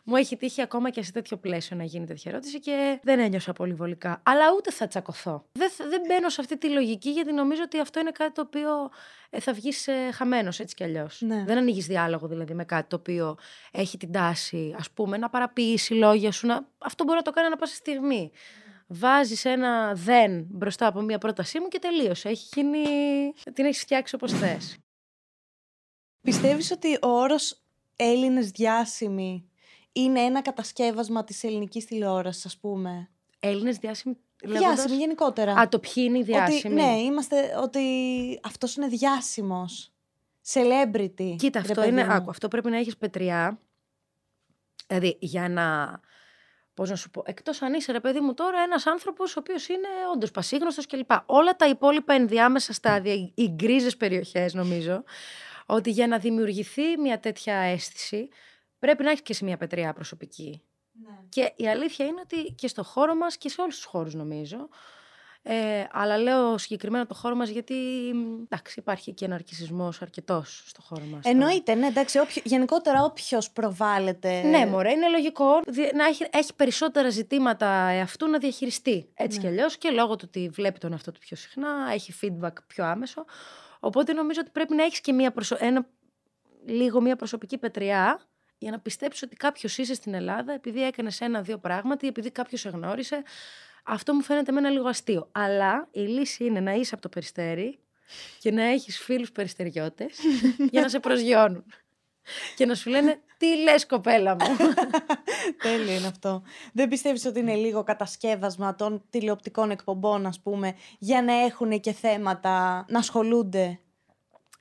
[0.10, 3.54] μου έχει τύχει ακόμα και σε τέτοιο πλαίσιο να γίνει τέτοια ερώτηση και δεν ένιωσα
[3.54, 4.22] πολύ βολικά.
[4.26, 5.46] Αλλά ούτε θα τσακωθώ.
[5.52, 8.42] Δεν, θα- δεν μπαίνω σε αυτή τη λογική γιατί νομίζω ότι αυτό είναι κάτι το
[8.42, 8.90] οποίο
[9.30, 11.22] ε, θα βγεις ε, χαμένος έτσι κι αλλιώς.
[11.22, 11.44] Ναι.
[11.44, 13.38] Δεν ανοίγεις διάλογο δηλαδή με κάτι το οποίο
[13.72, 16.48] έχει την τάση, ας πούμε, να παραποιήσει λόγια σου.
[16.48, 16.68] Να...
[16.78, 18.32] Αυτό μπορεί να το κάνει ανα πάσα στιγμή.
[18.88, 22.30] Βάζεις ένα δεν μπροστά από μια πρότασή μου και τελείωσε.
[22.30, 22.84] Έχει γίνει.
[23.54, 24.78] Την έχεις φτιάξει όπως θες.
[26.22, 27.62] Πιστεύεις ότι ο όρος
[27.96, 29.50] Έλληνες διάσημοι
[30.02, 33.10] είναι ένα κατασκεύασμα της ελληνικής τηλεόρασης, ας πούμε.
[33.40, 34.18] Έλληνες διάσημοι.
[34.44, 35.54] λέγοντας- Διάσημοι γενικότερα.
[35.54, 37.82] Α, το ποιοι είναι οι διάσημοι; Ότι, ναι, είμαστε ότι
[38.44, 39.92] αυτός είναι διάσημος.
[40.54, 41.36] Celebrity.
[41.38, 42.04] Κοίτα, ρε αυτό παιδί είναι.
[42.06, 42.12] μου.
[42.12, 43.60] Άκου, αυτό πρέπει να έχεις πετριά.
[44.88, 46.00] Δηλαδή, για να.
[46.74, 49.68] Πώς να σου πω, εκτός αν είσαι ρε παιδί μου τώρα ένας άνθρωπος ο οποίος
[49.68, 51.12] είναι όντως πασίγνωστος κλπ.
[51.26, 55.04] Όλα τα υπόλοιπα ενδιάμεσα στάδια, οι- οι γκρίζες περιοχές, νομίζω,
[55.66, 58.30] ότι για να δημιουργηθεί μια τέτοια αίσθηση
[58.80, 60.62] πρέπει να έχει και σε μια πετριά προσωπική.
[60.92, 61.18] Ναι.
[61.30, 64.70] Και η αλήθεια είναι ότι και στο χώρο μας και σε όλους τους χώρους νομίζω.
[65.50, 67.74] Ε, αλλά λέω συγκεκριμένα το χώρο μας γιατί
[68.14, 71.24] μ, εντάξει, υπάρχει και ναρκισισμός αρκετός στο χώρο μας.
[71.24, 71.30] τώρα.
[71.30, 74.42] Εννοείται, ναι, εντάξει, όποιο, γενικότερα όποιος προβάλλεται.
[74.42, 79.10] Ναι, μωρέ, είναι λογικό δι- να έχει, έχει περισσότερα ζητήματα εαυτού να διαχειριστεί.
[79.14, 79.44] Έτσι Ναι.
[79.44, 82.86] κι αλλιώς και λόγω του ότι βλέπει τον εαυτό του πιο συχνά, έχει feedback πιο
[82.86, 83.26] άμεσο.
[83.80, 85.58] Οπότε νομίζω ότι πρέπει να έχεις και μία προσω...
[85.60, 85.88] ένα...
[86.66, 88.20] λίγο μία προσωπική πετριά
[88.58, 92.62] για να πιστέψεις ότι κάποιος είσαι στην Ελλάδα επειδή έκανες ένα-δύο πράγματα ή επειδή κάποιος
[92.62, 93.24] σε γνώρισε.
[93.84, 95.30] Αυτό μου φαίνεται εμένα λίγο αστείο.
[95.32, 97.80] Αλλά η λύση είναι να είσαι από το περιστέρι
[98.40, 100.20] και να έχεις φίλους περιστεριώτες
[100.72, 101.66] για να σε προσγειώνουν.
[102.56, 104.58] Και να σου λένε τι λες κοπέλα μου;
[105.64, 106.44] Τέλειο είναι αυτό.
[106.74, 111.92] Δεν πιστεύεις ότι είναι λίγο κατασκεύασμα των τηλεοπτικών εκπομπών, ας πούμε, για να έχουν και
[111.92, 113.80] θέματα να ασχολούνται;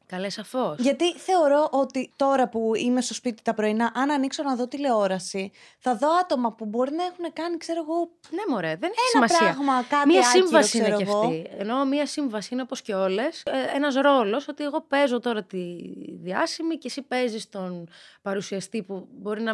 [0.08, 0.76] Καλές, σαφώς.
[0.78, 5.50] Γιατί θεωρώ ότι τώρα που είμαι στο σπίτι τα πρωινά, αν ανοίξω να δω τηλεόραση,
[5.78, 8.10] θα δω άτομα που μπορεί να έχουν κάνει, ξέρω εγώ.
[8.30, 9.46] Ναι, μωρέ, δεν έχει Ένα σημασία.
[9.54, 11.18] πράγμα, κάτι Μία άκυρο, σύμβαση είναι ξέρω και εγώ.
[11.20, 11.46] αυτή.
[11.58, 13.42] Ενώ μία σύμβαση είναι όπως και όλες.
[13.74, 15.76] Ένας ρόλος ότι εγώ παίζω τώρα τη
[16.22, 17.88] διάσημη και εσύ παίζεις τον
[18.22, 19.52] παρουσιαστή που μπορεί να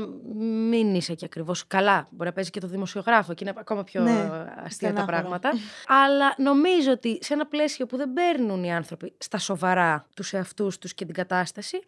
[0.68, 2.06] μην είσαι και ακριβώς καλά.
[2.10, 5.06] Μπορεί να παίζει και το δημοσιογράφο και είναι ακόμα πιο Ναι, αστεία τα στενάχωρο.
[5.06, 5.50] πράγματα.
[5.86, 10.40] Αλλά νομίζω ότι σε ένα πλαίσιο που δεν παίρνουν οι άνθρωποι στα σοβαρά τους εαυτού
[10.78, 11.78] τους και την κατάσταση,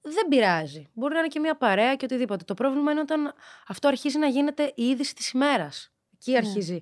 [0.00, 0.88] δεν πειράζει.
[0.92, 2.44] Μπορεί να είναι και μια παρέα και οτιδήποτε.
[2.44, 3.34] Το πρόβλημα είναι όταν
[3.66, 5.90] αυτό αρχίζει να γίνεται η είδηση της ημέρας.
[6.14, 6.36] Εκεί Ναι.
[6.36, 6.80] αρχίζει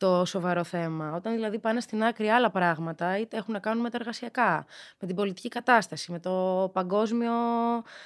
[0.00, 1.12] το σοβαρό θέμα.
[1.16, 4.66] Όταν δηλαδή πάνε στην άκρη άλλα πράγματα, είτε έχουν να κάνουν με τα εργασιακά,
[5.00, 7.30] με την πολιτική κατάσταση, με το παγκόσμιο.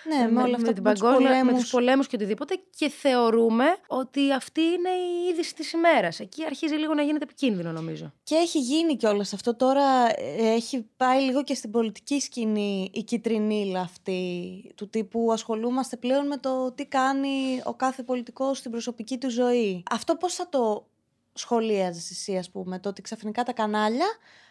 [0.09, 1.61] Ναι, με όλα αυτά την με τους παγκόσμια- με πολέμους.
[1.63, 2.55] τους πολέμους και οτιδήποτε.
[2.77, 6.21] Και θεωρούμε ότι αυτή είναι η είδηση της ημέρας.
[6.21, 8.13] Εκεί αρχίζει λίγο να γίνεται επικίνδυνο, νομίζω.
[8.23, 9.83] Και έχει γίνει κιόλας αυτό τώρα.
[10.21, 14.73] ε, Έχει πάει λίγο και στην πολιτική σκηνή η κυτρινίλα αυτή.
[14.75, 19.83] Του τύπου ασχολούμαστε πλέον με το τι κάνει ο κάθε πολιτικός στην προσωπική του ζωή.
[19.91, 20.87] Αυτό πώς θα το
[21.35, 24.07] σχολίαζες εσύ, ας πούμε, το ότι ξαφνικά τα κανάλια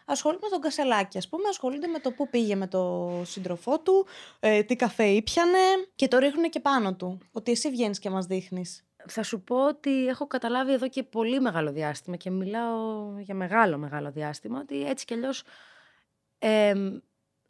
[0.06, 4.08] ασχολούνται με τον Κασελάκη, ας πούμε, ασχολούνται με το πού πήγε με το σύντροφό του,
[4.40, 5.58] ε, τι καφέ ήπιανε
[5.96, 7.18] και το ρίχνουν και πάνω του.
[7.32, 8.86] Ότι εσύ βγαίνεις και μας δείχνεις.
[9.08, 13.78] Θα σου πω ότι έχω καταλάβει εδώ και πολύ μεγάλο διάστημα και μιλάω για μεγάλο
[13.78, 15.44] μεγάλο διάστημα ότι έτσι κι αλλιώς
[16.40, 16.98] εμ,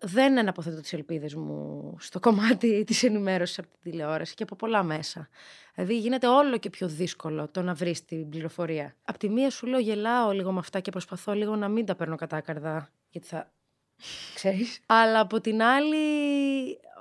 [0.05, 4.83] δεν αναποθέτω τις ελπίδες μου στο κομμάτι της ενημέρωσης από την τηλεόραση και από πολλά
[4.83, 5.29] μέσα.
[5.75, 8.95] Δηλαδή γίνεται όλο και πιο δύσκολο το να βρεις την πληροφορία.
[9.05, 11.95] Απ' τη μία σου λέω γελάω λίγο με αυτά και προσπαθώ λίγο να μην τα
[11.95, 13.51] παίρνω κατάκαρδα γιατί θα
[14.35, 14.79] ξέρεις.
[14.85, 15.97] Αλλά από την άλλη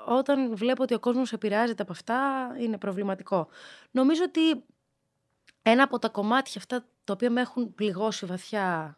[0.07, 2.21] όταν βλέπω ότι ο κόσμος επηρεάζεται από αυτά
[2.61, 3.49] είναι προβληματικό.
[3.91, 4.65] Νομίζω ότι
[5.63, 8.97] ένα από τα κομμάτια αυτά τα οποία με έχουν πληγώσει βαθιά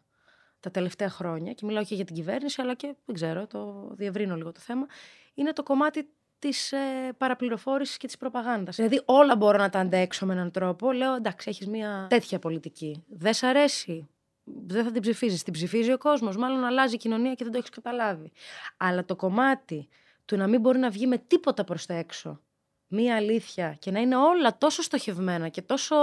[0.65, 4.35] τα τελευταία χρόνια και μιλάω και για την κυβέρνηση αλλά και δεν ξέρω, το διευρύνω
[4.35, 4.85] λίγο το θέμα
[5.33, 6.77] είναι το κομμάτι της ε,
[7.17, 8.75] παραπληροφόρησης και της προπαγάνδας.
[8.75, 10.91] Δηλαδή όλα μπορώ να τα αντέξω με έναν τρόπο.
[10.91, 13.03] Λέω εντάξει έχεις μια τέτοια πολιτική.
[13.07, 14.09] Δεν σ' αρέσει.
[14.43, 15.43] Δεν θα την ψηφίζεις.
[15.43, 16.37] Την ψηφίζει ο κόσμος.
[16.37, 18.31] Μάλλον αλλάζει η κοινωνία και δεν το έχεις καταλάβει.
[18.77, 19.87] Αλλά το κομμάτι
[20.25, 22.39] του να μην μπορεί να βγει με τίποτα προς τα έξω
[22.87, 25.95] μία αλήθεια και να είναι όλα τόσο στοχευμένα και τόσο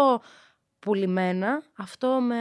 [0.78, 2.36] πουλημένα, αυτό με,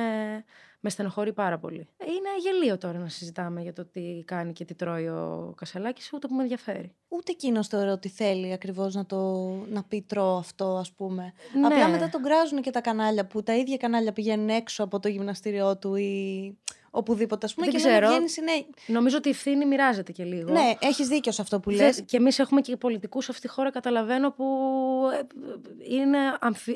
[0.81, 1.87] με στενοχωρεί πάρα πολύ.
[1.99, 6.27] Είναι γελίο τώρα να συζητάμε για το τι κάνει και τι τρώει ο Κασελάκης, ούτε
[6.27, 6.95] που με ενδιαφέρει.
[7.07, 11.33] Ούτε εκείνος θεωρώ ότι θέλει ακριβώς να, το, να πει τρώω αυτό, ας πούμε.
[11.59, 11.67] Ναι.
[11.67, 15.07] Απλά μετά τον κράζουν και τα κανάλια που τα ίδια κανάλια πηγαίνουν έξω από το
[15.07, 16.57] γυμναστήριό του ή
[16.91, 17.65] οπουδήποτε, ας πούμε.
[17.65, 17.99] Δεν και ξέρω.
[17.99, 18.65] δεν βγαίνει συνέχεια.
[18.87, 20.51] Νομίζω ότι η ευθύνη μοιράζεται και λίγο.
[20.51, 21.95] Ναι, έχεις δίκιο σε αυτό που λες.
[21.95, 24.45] Δε- Και εμείς έχουμε και πολιτικούς σε αυτή τη χώρα, καταλαβαίνω, που
[25.13, 25.21] ε,
[25.95, 26.71] είναι αμφι...
[26.71, 26.75] ε,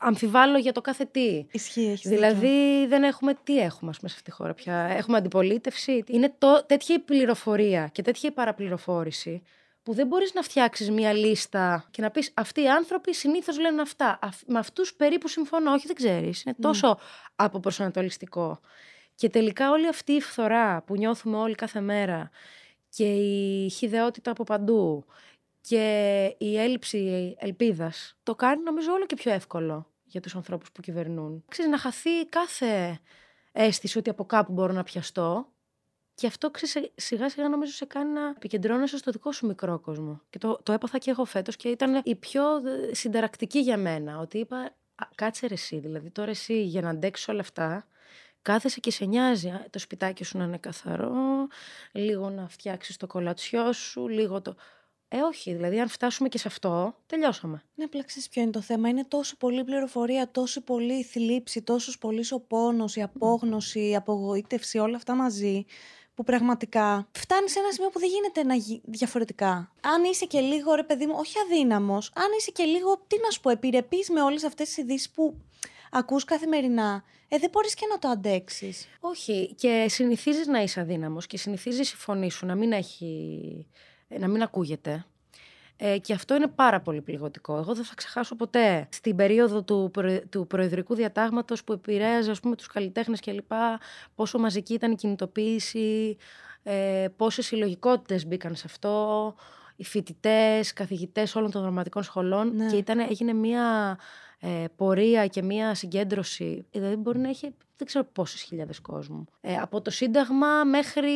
[0.00, 1.46] αμφιβάλλω για το κάθε τι.
[1.50, 4.74] Ισχύει, έχεις Δηλαδή δεν έχουμε τι έχουμε ας πούμε, σε αυτή τη χώρα πια.
[4.74, 6.04] Έχουμε αντιπολίτευση.
[6.06, 9.42] Είναι το, τέτοια η πληροφορία και τέτοια η παραπληροφόρηση
[9.82, 13.82] που δεν μπορείς να φτιάξεις μία λίστα και να πεις αυτοί οι άνθρωποι συνήθως λένε
[13.82, 14.18] αυτά.
[14.22, 15.72] Αυ- με αυτούς περίπου συμφωνώ.
[15.72, 16.42] Όχι δεν ξέρεις.
[16.44, 16.98] Είναι τόσο
[17.36, 18.60] αποπροσανατολιστικό.
[19.20, 22.30] Και τελικά όλη αυτή η φθορά που νιώθουμε όλοι κάθε μέρα
[22.88, 25.04] και η χιδεότητα από παντού
[25.60, 25.84] και
[26.38, 31.44] η έλλειψη ελπίδας το κάνει νομίζω όλο και πιο εύκολο για τους ανθρώπους που κυβερνούν.
[31.48, 33.00] Ξέρεις, να χαθεί κάθε
[33.52, 35.46] αίσθηση ότι από κάπου μπορώ να πιαστώ
[36.14, 40.20] και αυτό ξέρεις, σιγά σιγά νομίζω σε κάνει να επικεντρώνεσαι στο δικό σου μικρό κόσμο.
[40.30, 44.18] Και το, το έπαθα και εγώ φέτος και ήταν η πιο ε, συνταρακτική για μένα.
[44.18, 44.56] Ότι είπα,
[44.94, 47.84] «Α, κάτσε ρε εσύ, δηλαδή τώρα εσύ για να αντέξεις όλα αυτά
[48.42, 51.14] κάθεσαι και σε νοιάζει α, το σπιτάκι σου να είναι καθαρό,
[51.92, 54.54] λίγο να φτιάξεις το κολατσιό σου, λίγο το...
[55.12, 57.62] Ε, όχι, δηλαδή αν φτάσουμε και σε αυτό, τελειώσαμε.
[57.74, 58.88] Ναι, απλά ξέρεις ποιο είναι το θέμα.
[58.88, 63.96] Είναι τόσο πολλή πληροφορία, τόσο πολύ η θλίψη, τόσος πολύ ο πόνος, η απόγνωση, η
[63.96, 65.64] απογοήτευση, όλα αυτά μαζί.
[66.14, 69.72] Που πραγματικά φτάνει σε ένα σημείο που δεν γίνεται να γίνει διαφορετικά.
[69.80, 73.30] Αν είσαι και λίγο, ρε παιδί μου, όχι αδύναμος, αν είσαι και λίγο, τι να
[73.30, 75.36] σου πω, επιρρεπής με όλες αυτές τις ειδήσεις που
[75.90, 78.88] ακούς καθημερινά, ε, δεν μπορείς και να το αντέξεις.
[79.00, 83.66] Όχι, και συνηθίζεις να είσαι αδύναμος και συνηθίζεις η φωνή σου να μην έχει,
[84.08, 85.04] να μην ακούγεται.
[85.82, 87.56] Ε, και αυτό είναι πάρα πολύ πληγωτικό.
[87.56, 92.40] Εγώ δεν θα ξεχάσω ποτέ στην περίοδο του, προε- του προεδρικού διατάγματος που επηρέαζε ας
[92.40, 93.80] πούμε, τους καλλιτέχνες και λοιπά,
[94.14, 96.16] πόσο μαζική ήταν η κινητοποίηση,
[96.62, 99.34] ε, πόσες συλλογικότητες μπήκαν σε αυτό,
[99.76, 102.66] οι φοιτητές, καθηγητές όλων των δραματικών σχολών Ναι.
[102.70, 103.98] και ήταν, έγινε μια
[104.40, 106.66] ε, πορεία και μια συγκέντρωση.
[106.70, 109.24] Δηλαδή μπορεί να έχει δεν ξέρω πόσες χιλιάδες κόσμου.
[109.40, 111.12] Ε, από το Σύνταγμα μέχρι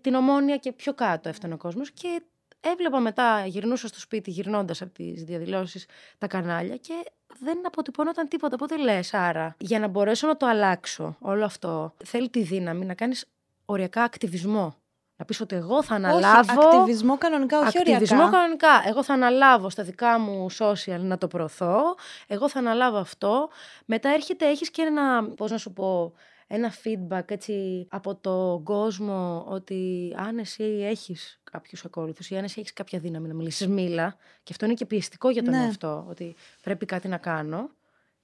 [0.00, 2.22] την Ομόνια και πιο κάτω έφτανε ο κόσμος και
[2.60, 5.86] έβλεπα μετά, γυρνούσα στο σπίτι γυρνώντας από τις διαδηλώσεις
[6.18, 7.04] τα κανάλια και
[7.40, 8.54] δεν αποτυπώνονταν τίποτα.
[8.54, 12.94] Οπότε λες, άρα, για να μπορέσω να το αλλάξω όλο αυτό, θέλει τη δύναμη να
[12.94, 13.24] κάνεις
[13.64, 14.76] οριακά ακτιβισμό.
[15.20, 16.60] Να πεις ότι εγώ θα αναλάβω.
[16.60, 18.36] Όχι, ακτιβισμό κανονικά, όχι Ακτιβισμό οριακά.
[18.36, 18.68] κανονικά.
[18.86, 21.80] Εγώ θα αναλάβω στα δικά μου social να το προωθώ.
[22.26, 23.48] Εγώ θα αναλάβω αυτό.
[23.84, 26.12] Μετά έρχεται, έχεις και ένα, πώς να σου πω,
[26.46, 32.60] ένα feedback έτσι από τον κόσμο ότι αν εσύ έχεις κάποιους ακόλουθους ή αν εσύ
[32.60, 34.16] έχεις κάποια δύναμη να μιλήσεις, μίλα.
[34.42, 35.64] Και αυτό είναι και πιεστικό για τον Ναι.
[35.64, 37.70] εαυτό, ότι πρέπει κάτι να κάνω.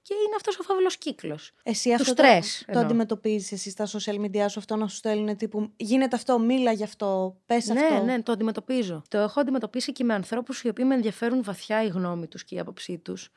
[0.07, 1.53] Και είναι αυτός ο φαύλος κύκλος.
[1.63, 2.83] Εσύ Του αυτό στρες, το, το εννοώ.
[2.83, 6.83] αντιμετωπίζεις εσύ στα social media σου αυτό να σου στέλνουν τύπου γίνεται αυτό, μίλα γι'
[6.83, 8.03] αυτό, πες ναι, αυτό.
[8.03, 9.01] ναι, το αντιμετωπίζω.
[9.07, 12.55] Το έχω αντιμετωπίσει και με ανθρώπους οι οποίοι με ενδιαφέρουν βαθιά η γνώμη τους και
[12.55, 13.29] η άποψή τους.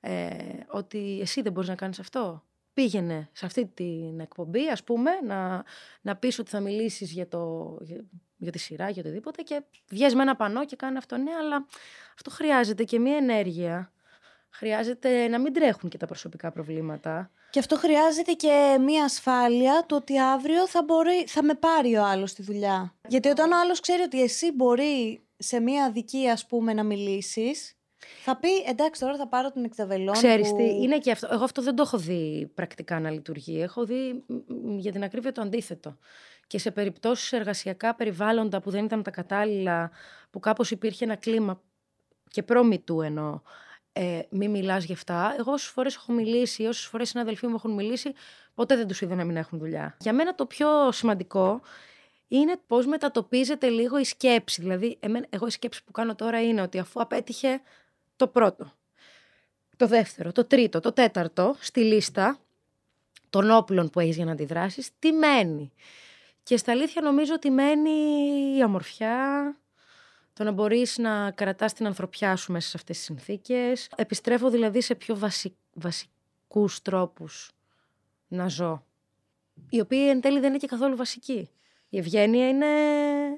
[0.00, 0.28] Ε,
[0.68, 2.44] ότι εσύ δεν μπορείς να κάνεις αυτό.
[2.72, 5.64] Πήγαινε σε αυτή την εκπομπή, ας πούμε, να,
[6.00, 8.04] να πεις ότι θα μιλήσεις για, το, για,
[8.36, 11.16] για τη σειρά, για οτιδήποτε και βγες με ένα πανό και κάνει αυτό.
[11.16, 11.66] Ναι, αλλά
[12.14, 13.92] αυτό χρειάζεται και μία ενέργεια.
[14.50, 17.30] Χρειάζεται να μην τρέχουν και τα προσωπικά προβλήματα.
[17.50, 22.04] Και αυτό χρειάζεται και μία ασφάλεια του ότι αύριο θα, μπορεί, θα με πάρει ο
[22.04, 22.94] άλλος στη δουλειά.
[23.08, 27.74] Γιατί όταν ο άλλος ξέρει ότι εσύ μπορεί σε μία δική ας πούμε να μιλήσεις,
[28.22, 30.56] θα πει εντάξει τώρα θα πάρω την εξαβελών Ξέρεις που...
[30.56, 31.28] τι, είναι και αυτό.
[31.30, 33.60] Εγώ αυτό δεν το έχω δει πρακτικά να λειτουργεί.
[33.62, 35.96] Έχω δει μ, μ, για την ακρίβεια το αντίθετο.
[36.46, 39.90] Και σε περιπτώσεις εργασιακά περιβάλλοντα που δεν ήταν τα κατάλληλα,
[40.30, 41.60] που κάπως υπήρχε ένα κλίμα
[42.30, 43.40] και πρόμητου εννοώ,
[43.92, 45.34] ε, μη μιλάς γι' αυτά.
[45.38, 48.12] Εγώ όσες φορές έχω μιλήσει, όσες φορές οι συναδελφοί μου έχουν μιλήσει,
[48.54, 49.96] ποτέ δεν τους είδα να μην έχουν δουλειά.
[50.00, 51.60] Για μένα το πιο σημαντικό
[52.28, 54.60] είναι πώς μετατοπίζεται λίγο η σκέψη.
[54.60, 57.60] Δηλαδή, εμένα, εγώ η σκέψη που κάνω τώρα είναι ότι αφού απέτυχε
[58.16, 58.72] το πρώτο,
[59.76, 62.38] το δεύτερο, το τρίτο, το τέταρτο στη λίστα
[63.30, 65.72] των όπλων που έχεις για να αντιδράσεις, τι μένει.
[66.42, 67.90] Και στα αλήθεια νομίζω ότι μένει
[68.56, 69.56] η αμορφιά,
[70.40, 73.88] το να μπορείς να κρατάς την ανθρωπιά σου μέσα σε αυτές τις συνθήκες.
[73.96, 75.56] Επιστρέφω δηλαδή σε πιο βασι...
[75.72, 77.50] βασικούς τρόπους
[78.28, 78.84] να ζω,
[79.70, 81.50] οι οποίοι εν τέλει δεν είναι και καθόλου βασικοί.
[81.92, 82.66] Η ευγένεια είναι.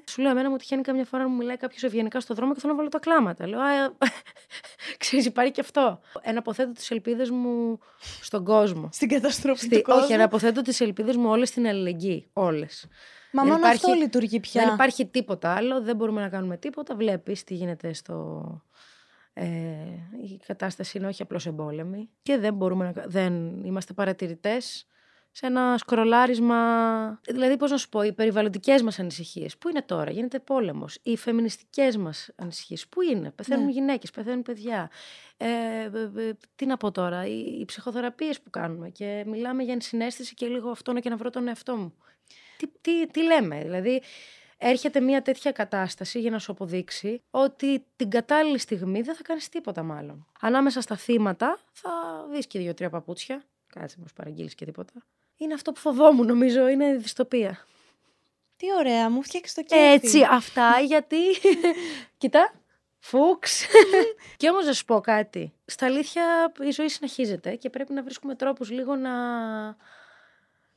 [0.09, 2.59] Σου λέω, εμένα μου τυχαίνει καμιά φορά να μου μιλάει κάποιος ευγενικά στο δρόμο και
[2.59, 3.47] θέλω να βάλω τα κλάματα.
[3.47, 3.91] Λέω, Α,
[4.97, 5.99] ξέρεις, υπάρχει και αυτό.
[6.21, 7.79] Εναποθέτω τις ελπίδες μου
[8.21, 8.89] στον κόσμο.
[8.91, 9.75] Στην καταστροφή Στη...
[9.75, 10.01] του κόσμου.
[10.03, 12.29] Όχι, εναποθέτω τις ελπίδες μου όλες στην αλληλεγγύη.
[12.33, 12.87] Όλες.
[13.31, 14.63] Μα δεν μόνο υπάρχει- αυτό λειτουργεί πια.
[14.65, 16.95] Δεν υπάρχει τίποτα άλλο, δεν μπορούμε να κάνουμε τίποτα.
[16.95, 18.43] Βλέπεις τι γίνεται στο.
[19.33, 19.45] Ε,
[20.23, 22.91] η κατάσταση είναι όχι απλώς εμπόλεμη και δεν μπορούμε να...
[22.91, 24.87] κα- δεν είμαστε παρατηρητές
[25.35, 26.59] σε ένα σκρολάρισμα.
[27.29, 29.57] Δηλαδή, πώς να σου πω, οι περιβαλλοντικές μας ανησυχίες.
[29.57, 30.99] Πού είναι τώρα, γίνεται πόλεμος.
[31.03, 32.87] Οι φεμινιστικές μας ανησυχίες.
[32.87, 33.71] Πού είναι, πεθαίνουν Ναι.
[33.71, 34.89] γυναίκες, πεθαίνουν παιδιά.
[35.37, 39.73] Ε, ε, ε, τι να πω τώρα, οι, οι ψυχοθεραπείες που κάνουμε και μιλάμε για
[39.73, 41.93] ενσυναίσθηση και λίγο αυτό και να βρω τον εαυτό μου.
[42.57, 44.01] Τι, τι, τι λέμε, δηλαδή
[44.57, 49.49] έρχεται μια τέτοια κατάσταση για να σου αποδείξει ότι την κατάλληλη στιγμή δεν θα κάνεις
[49.49, 50.25] τίποτα μάλλον.
[50.41, 51.91] Ανάμεσα στα θύματα θα
[52.31, 53.43] δεις και δύο-τρία παπούτσια.
[53.67, 54.93] Κάτσε μήπως παραγγείλεις και τίποτα.
[55.37, 57.65] Είναι αυτό που φοβόμουν νομίζω, είναι η δυστοπία.
[58.55, 59.81] Τι ωραία, μου φτιάξει το κέφι.
[59.81, 61.17] Έτσι, αυτά γιατί...
[62.17, 62.53] Κοίτα,
[62.99, 63.65] φούξ.
[64.37, 65.53] και όμως να σου πω κάτι.
[65.65, 69.11] Στα αλήθεια η ζωή συνεχίζεται και πρέπει να βρίσκουμε τρόπους λίγο να...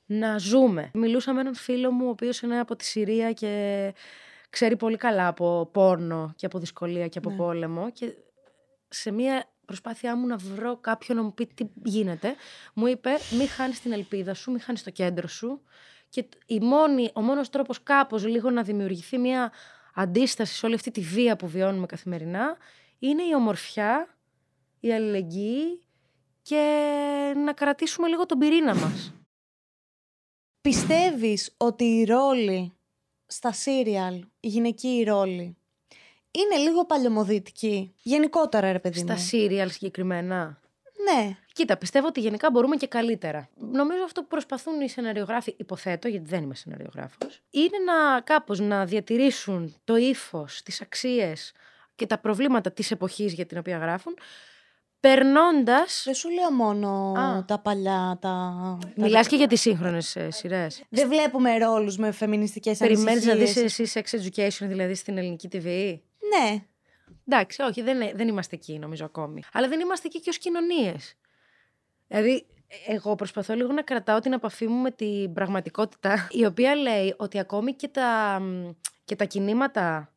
[0.06, 0.90] να ζούμε.
[0.94, 3.92] Μιλούσα με έναν φίλο μου ο οποίος είναι από τη Συρία και
[4.50, 7.36] ξέρει πολύ καλά από πόρνο και από δυσκολία και από Ναι.
[7.36, 8.14] πόλεμο και
[8.88, 12.34] σε μια προσπάθειά μου να βρω κάποιον να μου πει τι γίνεται,
[12.74, 15.62] μου είπε μη χάνεις την ελπίδα σου, μη χάνεις το κέντρο σου
[16.08, 19.52] και τ- η μόνη, ο μόνος τρόπος κάπως λίγο να δημιουργηθεί μια
[19.94, 22.56] αντίσταση σε όλη αυτή τη βία που βιώνουμε καθημερινά
[22.98, 24.16] είναι η ομορφιά,
[24.80, 25.80] η αλληλεγγύη
[26.42, 26.62] και
[27.36, 29.12] να κρατήσουμε λίγο τον πυρήνα μας.
[30.60, 32.72] Πιστεύεις ότι η ρόλη
[33.26, 35.55] στα σύριαλ, η γυναική ρόλη,
[36.38, 37.94] είναι λίγο παλαιομοδίτικη.
[38.02, 39.18] Γενικότερα, ρε παιδί Στα μου.
[39.18, 40.60] σύριαλ συγκεκριμένα.
[41.12, 41.36] Ναι.
[41.52, 43.48] Κοίτα, πιστεύω ότι γενικά μπορούμε και καλύτερα.
[43.72, 48.84] Νομίζω αυτό που προσπαθούν οι σεναριογράφοι, υποθέτω, γιατί δεν είμαι σεναριογράφος, είναι να κάπως να
[48.84, 51.52] διατηρήσουν το ύφος, τις αξίες
[51.94, 54.16] και τα προβλήματα της εποχής για την οποία γράφουν,
[55.00, 56.02] περνώντας...
[56.04, 57.44] Δεν σου λέω μόνο Α.
[57.44, 58.28] τα παλιά, τα...
[58.80, 60.82] τα Μιλάς και για τις σύγχρονες ε, σειρές.
[60.88, 63.88] Δεν βλέπουμε ρόλους με φεμινιστικές Περιμένεις να δεις ανησυχίες.
[63.88, 65.98] εσύ sex education, δηλαδή στην ελληνική TV.
[66.28, 66.64] Ναι.
[67.28, 69.42] Εντάξει, όχι, δεν, δεν είμαστε εκεί νομίζω ακόμη.
[69.52, 71.16] Αλλά δεν είμαστε εκεί και ως κοινωνίες.
[72.06, 72.46] Δηλαδή,
[72.86, 77.38] εγώ προσπαθώ λίγο να κρατάω την επαφή μου με την πραγματικότητα, η οποία λέει ότι
[77.38, 78.70] ακόμη και τα, μ,
[79.04, 80.12] και τα κινήματα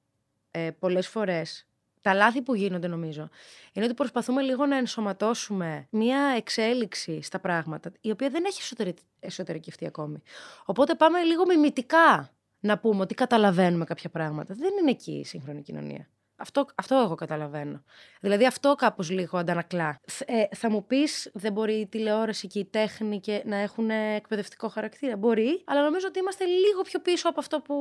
[0.51, 1.67] ε, πολλές φορές,
[2.01, 3.29] τα λάθη που γίνονται νομίζω,
[3.73, 8.93] είναι ότι προσπαθούμε λίγο να ενσωματώσουμε μία εξέλιξη στα πράγματα, η οποία δεν έχει εσωτερι...
[9.19, 10.21] εσωτερικευτεί ακόμη.
[10.65, 14.53] Οπότε πάμε λίγο μιμητικά να πούμε ότι καταλαβαίνουμε κάποια πράγματα.
[14.53, 16.09] Δεν είναι εκεί η σύγχρονη κοινωνία.
[16.41, 17.83] Αυτό, αυτό εγώ καταλαβαίνω.
[18.19, 19.99] Δηλαδή αυτό κάπως λίγο αντανακλά.
[20.25, 24.69] Ε, θα μου πεις δεν μπορεί η τηλεόραση και η τέχνη και να έχουν εκπαιδευτικό
[24.69, 25.17] χαρακτήρα.
[25.17, 27.75] Μπορεί, αλλά νομίζω ότι είμαστε λίγο πιο πίσω από αυτό που...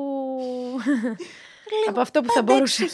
[1.88, 2.84] από αυτό που θα μπορούσε.
[2.86, 2.90] 6.000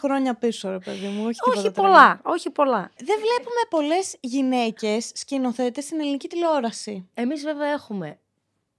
[0.00, 1.24] χρόνια πίσω, ρε παιδί μου.
[1.26, 2.90] Όχι, όχι πολλά, όχι πολλά.
[2.96, 7.08] Δεν βλέπουμε πολλές γυναίκες σκηνοθέτες στην ελληνική τηλεόραση.
[7.14, 8.18] Εμείς βέβαια έχουμε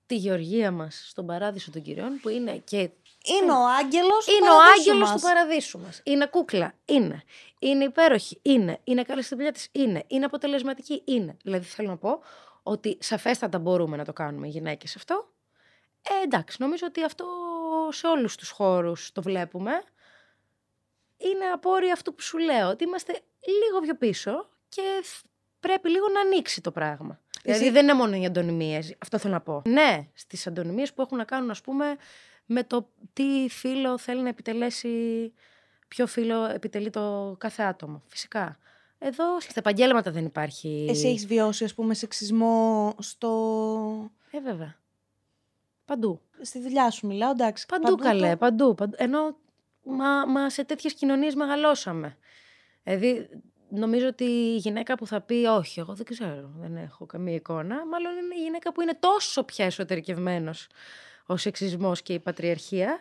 [0.09, 2.89] τη γεωργία μας στον παράδεισο των κυριών που είναι και
[3.23, 6.01] είναι ο άγγελος του Είναι ο άγγελος του παραδείσου μας.
[6.03, 6.73] Είναι κούκλα.
[6.85, 7.23] Είναι.
[7.59, 8.39] Είναι υπέροχη.
[8.41, 8.79] Είναι.
[8.83, 9.67] Είναι καλή στην δουλειά της.
[9.71, 10.03] Είναι.
[10.07, 11.01] Είναι αποτελεσματική.
[11.05, 11.37] Είναι.
[11.43, 12.21] Δηλαδή θέλω να πω
[12.63, 15.29] ότι σαφέστατα μπορούμε να το κάνουμε οι γυναίκες αυτό.
[16.01, 17.25] Ε, εντάξει, νομίζω ότι αυτό
[17.91, 19.71] σε όλους τους χώρους το βλέπουμε.
[21.17, 24.81] Είναι απόρρια αυτού που σου λέω, ότι είμαστε λίγο πιο πίσω και
[25.59, 27.19] πρέπει λίγο να ανοίξει το πράγμα.
[27.43, 29.61] Δηλαδή δεν είναι μόνο οι αντωνυμίες, αυτό θέλω να πω.
[29.65, 31.95] Ναι, στις αντωνυμίες που έχουν να κάνουν, ας πούμε,
[32.45, 35.33] με το τι φίλο θέλει να επιτελέσει,
[35.87, 38.03] ποιο φίλο επιτελεί το κάθε άτομο.
[38.07, 38.57] Φυσικά.
[38.99, 40.85] Εδώ στα επαγγέλματα δεν υπάρχει.
[40.89, 44.11] Εσύ έχεις βιώσει, ας πούμε, σεξισμό στο.
[44.31, 44.77] Ε, βέβαια.
[45.85, 46.21] Παντού.
[46.41, 47.65] Στη δουλειά σου μιλάω, εντάξει.
[47.65, 48.95] Παντού, παντού καλέ, παντού, παντού.
[48.97, 49.37] Ενώ
[49.83, 52.17] μα, μα σε τέτοιες κοινωνίες μεγαλώσαμε.
[52.83, 53.29] Δηλαδή,
[53.69, 57.85] νομίζω ότι η γυναίκα που θα πει όχι, εγώ δεν ξέρω, δεν έχω καμία εικόνα,
[57.85, 60.67] μάλλον είναι η γυναίκα που είναι τόσο πια εσωτερικευμένος
[61.25, 62.99] ο σεξισμός και η πατριαρχία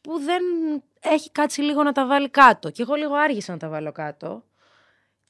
[0.00, 0.42] που δεν
[1.00, 2.70] έχει κάτσει λίγο να τα βάλει κάτω.
[2.70, 4.44] Και εγώ λίγο άργησα να τα βάλω κάτω.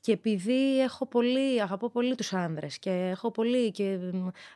[0.00, 3.98] Και επειδή έχω πολύ, αγαπώ πολύ τους άνδρες και έχω πολύ και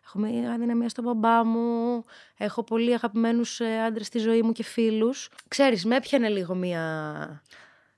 [0.04, 2.04] έχω μια αδυναμία στον μπαμπά μου,
[2.36, 5.30] έχω πολύ αγαπημένους ε, άντρες στη ζωή μου και φίλους.
[5.48, 7.42] Ξέρεις, με έπιανε λίγο μια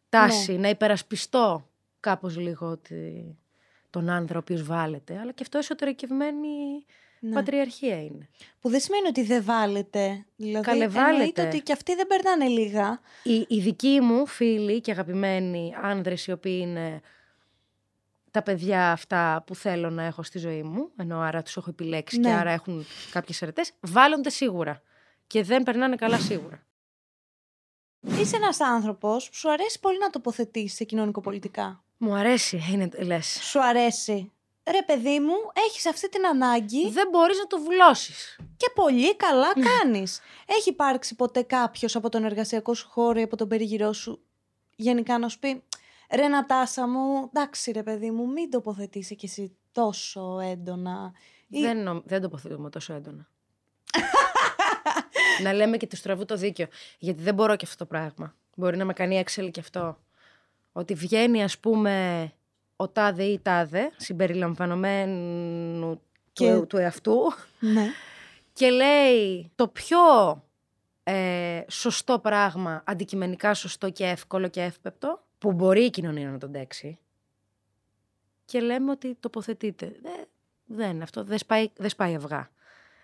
[0.09, 0.59] τάση ναι.
[0.59, 1.70] να υπερασπιστώ
[2.01, 2.81] κάπως λίγο
[3.91, 6.85] τον άνθρωπο ο οποίος βάλετε, αλλά και αυτό εσωτερικευμένη
[7.21, 7.35] ναι.
[7.35, 8.29] Πατριαρχία είναι.
[8.61, 10.27] Που δεν σημαίνει ότι δεν βάλετε.
[10.37, 11.47] Δηλαδή, Καλέ, βάλετε.
[11.47, 13.01] ότι και αυτοί δεν περνάνε λίγα.
[13.23, 17.01] Οι, οι δικοί μου φίλοι και αγαπημένοι άνδρες οι οποίοι είναι
[18.31, 22.21] τα παιδιά αυτά που θέλω να έχω στη ζωή μου, ενώ άρα τους έχω επιλέξει
[22.21, 22.35] και ναι.
[22.35, 24.83] άρα έχουν κάποιες αρετές, βάλλονται σίγουρα.
[25.27, 26.67] Και δεν περνάνε καλά σίγουρα.
[28.01, 31.85] Είσαι ένας άνθρωπος που σου αρέσει πολύ να τοποθετείς σε κοινωνικοπολιτικά.
[32.03, 33.39] Μου αρέσει, είναι λες.
[33.43, 34.33] Σου αρέσει
[34.71, 35.35] ρε παιδί μου,
[35.67, 36.91] έχεις αυτή την ανάγκη.
[36.91, 38.39] Δεν μπορείς να το βουλώσεις.
[38.57, 40.21] Και πολύ καλά κάνεις.
[40.47, 44.21] Έχει υπάρξει ποτέ κάποιος από τον εργασιακό σου χώρο ή από τον περιγυρό σου
[44.77, 45.63] γενικά να σου πει
[46.15, 51.13] «Ρε Νατάσα μου, εντάξει ρε παιδί μου, μην τοποθετήσει κι εσύ τόσο έντονα».
[51.49, 52.03] Δεν, νο...
[52.05, 53.29] δεν τοποθετούμε τόσο έντονα.
[55.43, 56.67] να λέμε και του στραβού το δίκιο.
[56.99, 58.35] Γιατί δεν μπορώ και αυτό το πράγμα.
[58.57, 59.99] Μπορεί να με κάνει έξελ και αυτό.
[60.73, 62.33] Ότι βγαίνει, ας πούμε,
[62.77, 66.01] ο τάδε ή τάδε, συμπεριλαμβανομένου
[66.33, 66.55] και...
[66.55, 67.87] του, του εαυτού, ναι.
[68.53, 69.99] και λέει το πιο
[71.03, 76.53] ε, σωστό πράγμα, αντικειμενικά σωστό και εύκολο και εύπεπτο, που μπορεί η κοινωνία να τον
[76.53, 76.99] τέξει,
[78.45, 79.97] και λέμε ότι τοποθετείται.
[80.03, 80.27] Δεν,
[80.65, 82.51] δεν αυτό δεν σπάει, δεν σπάει αυγά.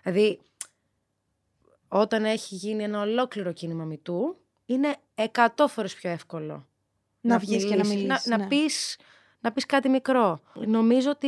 [0.03, 0.39] Δηλαδή,
[1.87, 6.67] όταν έχει γίνει ένα ολόκληρο κίνημα μητού, είναι εκατό φορές πιο εύκολο
[7.27, 8.25] να, να βγεις και να μιλήσεις.
[8.25, 8.43] Να, ναι.
[8.43, 8.97] να πεις
[9.39, 10.39] να πεις κάτι μικρό.
[10.53, 11.27] Νομίζω ότι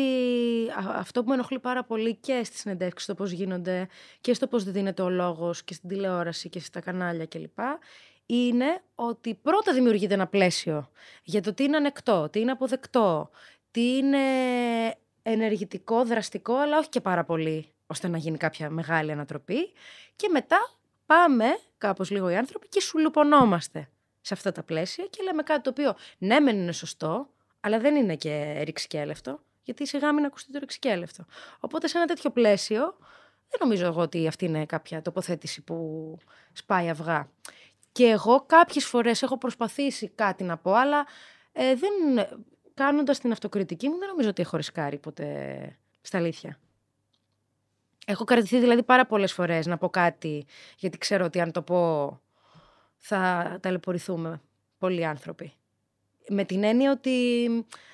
[0.95, 3.87] αυτό που με ενοχλεί πάρα πολύ και στις συνεντεύξεις, στο πώς γίνονται
[4.21, 7.59] και στο πώς δίνεται ο λόγος και στην τηλεόραση και στα κανάλια κλπ.
[8.25, 10.89] Είναι ότι πρώτα δημιουργείται ένα πλαίσιο
[11.23, 13.29] για το τι είναι ανεκτό, τι είναι αποδεκτό,
[13.71, 14.19] τι είναι
[15.21, 19.71] ενεργητικό, δραστικό, αλλά όχι και πάρα πολύ, ώστε να γίνει κάποια μεγάλη ανατροπή.
[20.15, 20.57] Και μετά
[21.05, 21.45] πάμε,
[21.77, 23.89] κάπως λίγο οι άνθρωποι, και σουλουπωνόμαστε
[24.29, 27.95] σε αυτά τα πλαίσια και λέμε κάτι το οποίο ναι, μεν είναι σωστό, αλλά δεν
[27.95, 31.25] είναι και ρηξικέλευτο, γιατί σιγά μην ακουστεί το ρηξικέλευτο.
[31.59, 32.97] Οπότε σε ένα τέτοιο πλαίσιο,
[33.49, 36.17] δεν νομίζω εγώ ότι αυτή είναι κάποια τοποθέτηση που
[36.53, 37.29] σπάει αυγά.
[37.91, 41.05] Και εγώ κάποιες φορές έχω προσπαθήσει κάτι να πω, αλλά
[41.51, 42.27] ε, δεν,
[42.73, 46.59] κάνοντας την αυτοκριτική μου δεν νομίζω ότι έχω ρισκάρει ποτέ στα αλήθεια.
[48.05, 50.45] Έχω κρατηθεί δηλαδή πάρα πολλές φορές να πω κάτι,
[50.77, 52.21] γιατί ξέρω ότι αν το πω
[52.99, 54.41] θα ταλαιπωρηθούμε
[54.77, 55.53] πολλοί άνθρωποι
[56.29, 57.47] με την έννοια ότι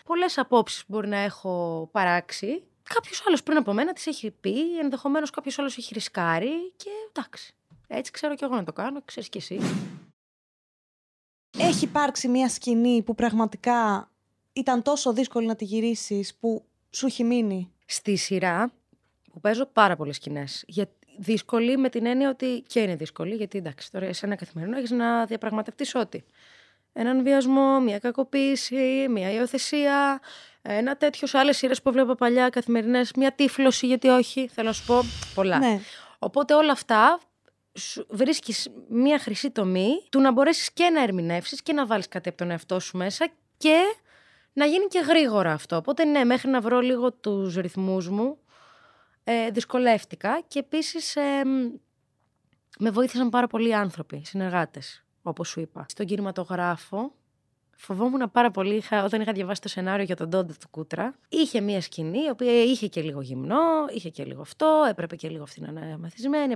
[0.05, 2.63] πολλές απόψεις μπορεί να έχω παράξει.
[2.83, 7.55] Κάποιος άλλος πριν από μένα τις έχει πει, ενδεχομένως κάποιος άλλος έχει ρισκάρει και εντάξει.
[7.87, 9.59] Έτσι ξέρω και εγώ να το κάνω, ξέρεις κι εσύ.
[11.57, 14.09] Έχει υπάρξει μια σκηνή που πραγματικά
[14.53, 18.71] ήταν τόσο δύσκολη να τη γυρίσεις που σου έχει μείνει; Στη σειρά
[19.31, 20.65] που παίζω πάρα πολλές σκηνές.
[21.17, 24.91] Δύσκολη με την έννοια ότι και είναι δύσκολη, γιατί εντάξει, τώρα σε ένα καθημερινό έχεις
[24.91, 26.23] να διαπραγματευτείς ό,τι
[26.97, 30.19] έναν βιασμό, μια κακοποίηση, μια υιοθεσία,
[30.61, 34.73] ένα τέτοιο σε άλλες σειρές που βλέπω παλιά καθημερινές, μια τύφλωση, γιατί όχι, θέλω να
[34.73, 35.57] σου πω πολλά.
[35.57, 35.79] Ναι.
[36.19, 37.19] Οπότε όλα αυτά
[37.73, 42.29] σου βρίσκεις μία χρυσή τομή του να μπορέσεις και να ερμηνεύσεις και να βάλεις κάτι
[42.29, 43.27] από τον εαυτό σου μέσα
[43.57, 43.81] και
[44.53, 45.75] να γίνει και γρήγορα αυτό.
[45.75, 48.37] Οπότε ναι, μέχρι να βρω λίγο τους ρυθμούς μου,
[49.27, 51.43] ε, δυσκολεύτηκα και επίσης ε,
[52.79, 55.85] με βοήθησαν πάρα πολλοί άνθρωποι, συνεργάτες, όπως σου είπα.
[55.89, 57.13] Στον κινηματογράφο
[57.77, 61.15] Φοβόμουν πάρα πολύ είχα, όταν είχα διαβάσει το σενάριο για τον Ντόντε του Κούτρα.
[61.29, 65.29] Είχε μία σκηνή, η οποία είχε και λίγο γυμνό, είχε και λίγο αυτό, έπρεπε και
[65.29, 66.55] λίγο αυτή να είναι μαθισμένη.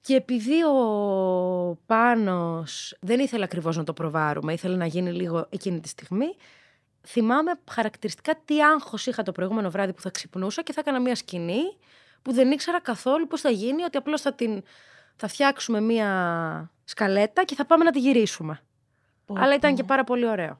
[0.00, 5.80] Και επειδή ο Πάνος δεν ήθελε ακριβώς να το προβάρουμε, ήθελε να γίνει λίγο εκείνη
[5.80, 6.36] τη στιγμή,
[7.06, 11.14] θυμάμαι χαρακτηριστικά τι άγχος είχα το προηγούμενο βράδυ που θα ξυπνούσα και θα έκανα μία
[11.14, 11.62] σκηνή
[12.22, 14.62] που δεν ήξερα καθόλου πώς θα γίνει, ότι απλώς θα, την,
[15.16, 18.62] θα φτιάξουμε μία σκαλέτα και θα πάμε να τη γυρίσουμε.
[19.34, 20.58] Αλλά ήταν και πάρα πολύ ωραίο.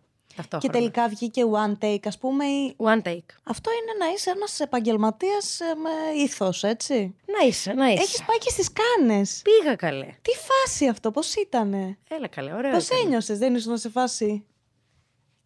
[0.59, 2.45] Και τελικά βγήκε one take, ας πούμε.
[2.45, 2.77] Ή...
[2.79, 3.31] One take.
[3.43, 7.15] Αυτό είναι να είσαι ένας επαγγελματίας ε, με ήθος, έτσι.
[7.39, 8.03] Να είσαι, να είσαι.
[8.03, 9.43] Έχεις πάει και στις κάνες.
[9.43, 10.07] Πήγα καλέ.
[10.23, 12.73] Τι φάση αυτό, πώς ήτανε; Έλα καλέ, ωραίο.
[12.73, 14.47] Πώς ένιωσες, δεν ήσουν σε φάση.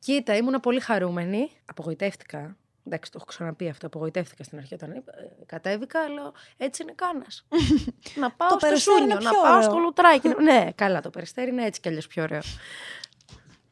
[0.05, 1.51] Κοίτα, ήμουν πολύ χαρούμενη.
[1.65, 2.57] Απογοητεύτηκα.
[2.87, 3.87] Εντάξει, το έχω ξαναπεί αυτό.
[3.87, 5.13] Απογοητεύτηκα στην αρχή όταν είπα.
[5.13, 7.47] Ε, κατέβηκα, λέω έτσι είναι κάνας.
[8.23, 10.29] να πάω στο Σούνιο, να πάω στο Λουτράκι.
[10.49, 12.41] ναι, καλά, το περιστέρι είναι έτσι κι αλλιώς πιο ωραίο.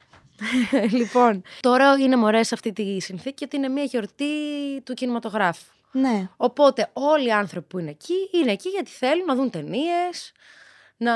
[0.98, 4.26] λοιπόν, τώρα είναι μωρές σε αυτή τη συνθήκη ότι είναι μια γιορτή
[4.84, 5.72] του κινηματογράφου.
[5.92, 6.28] Ναι.
[6.36, 10.32] Οπότε όλοι οι άνθρωποι που είναι εκεί είναι εκεί γιατί θέλουν να δουν ταινίες,
[11.02, 11.14] να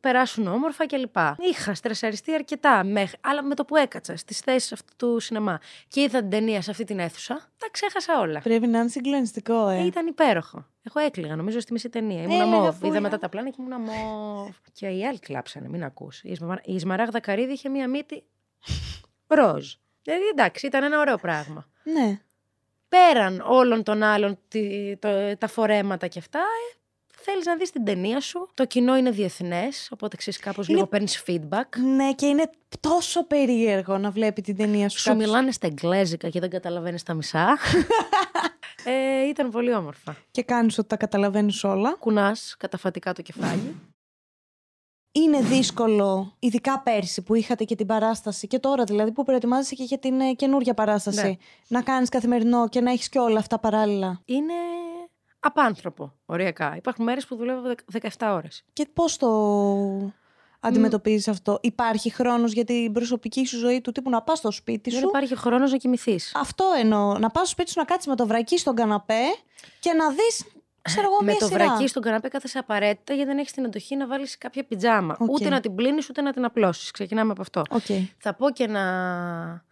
[0.00, 1.16] περάσουν όμορφα κλπ.
[1.38, 6.00] Είχα στρεσαριστεί αρκετά, μέχρι, αλλά με το που έκατσα στις θέσεις αυτού του σινεμά και
[6.00, 8.40] είδα την ταινία σε αυτή την αίθουσα, τα ξέχασα όλα.
[8.40, 9.84] Πρέπει να είναι συγκλονιστικό, ε.
[9.84, 10.66] Ήταν υπέροχο.
[10.82, 12.22] Εγώ έκλειγα, νομίζω, στη μισή ταινία.
[12.22, 12.82] Ήμουν ε, μόβ.
[12.84, 14.50] Είδα μετά τα πλάνα και ήμουν μόβ.
[14.72, 16.22] και οι άλλοι κλάψανε, μην ακούς.
[16.22, 18.24] Η Ισμαράγδα Καρύδη είχε μία μύτη
[19.26, 19.74] ροζ.
[20.02, 21.66] Δηλαδή εντάξει, ήταν ένα ωραίο πράγμα.
[21.82, 22.20] Ναι.
[22.88, 24.38] Πέραν όλων των άλλων
[25.38, 26.78] τα φορέματα και αυτά, ε,
[27.30, 28.48] θέλεις να δεις την ταινία σου.
[28.54, 30.76] Το κοινό είναι διεθνές, οπότε ξέρεις κάπως είναι...
[30.76, 31.78] λίγο παίρνεις feedback.
[31.96, 32.50] Ναι, και είναι
[32.80, 34.98] τόσο περίεργο να βλέπει την ταινία σου.
[34.98, 35.26] Σου κάποιος...
[35.26, 37.58] μιλάνε στα εγγλέζικα και δεν καταλαβαίνεις τα μισά.
[38.84, 40.16] ε, ήταν πολύ όμορφα.
[40.30, 41.96] Και κάνεις ότι τα καταλαβαίνεις όλα.
[41.98, 43.76] Κουνάς καταφατικά το κεφάλι.
[45.12, 49.84] Είναι δύσκολο, ειδικά πέρσι που είχατε και την παράσταση και τώρα δηλαδή που προετοιμάζεσαι και
[49.84, 51.36] για την ε, καινούργια παράσταση, ναι.
[51.68, 54.20] να κάνεις καθημερινό και να έχεις και όλα αυτά παράλληλα.
[54.24, 54.52] Είναι
[55.46, 56.76] απάνθρωπο, ωριακά.
[56.76, 57.60] Υπάρχουν μέρες που δουλεύω
[57.92, 58.64] 17 ώρες.
[58.72, 59.28] Και πώς το
[60.60, 64.90] αντιμετωπίζεις αυτό, Υπάρχει χρόνος για την προσωπική σου ζωή του τύπου να πας στο σπίτι
[64.90, 66.32] σου; Δεν υπάρχει χρόνος να κοιμηθείς.
[66.34, 67.18] Αυτό εννοώ.
[67.18, 69.22] Να πας στο σπίτι σου να κάτσεις με το βρακί στον καναπέ
[69.80, 70.46] και να δεις
[70.86, 74.06] Ξέρω εγώ, με το βρακί στον καναπέ κάθεσαι απαραίτητα γιατί δεν έχεις την εντοχή να
[74.06, 75.16] βάλεις κάποια πιτζάμα.
[75.20, 76.90] Ούτε να την πλύνεις ούτε να την απλώσεις.
[76.90, 77.62] Ξεκινάμε από αυτό.
[77.70, 78.06] Okay.
[78.18, 79.64] Θα πω και ένα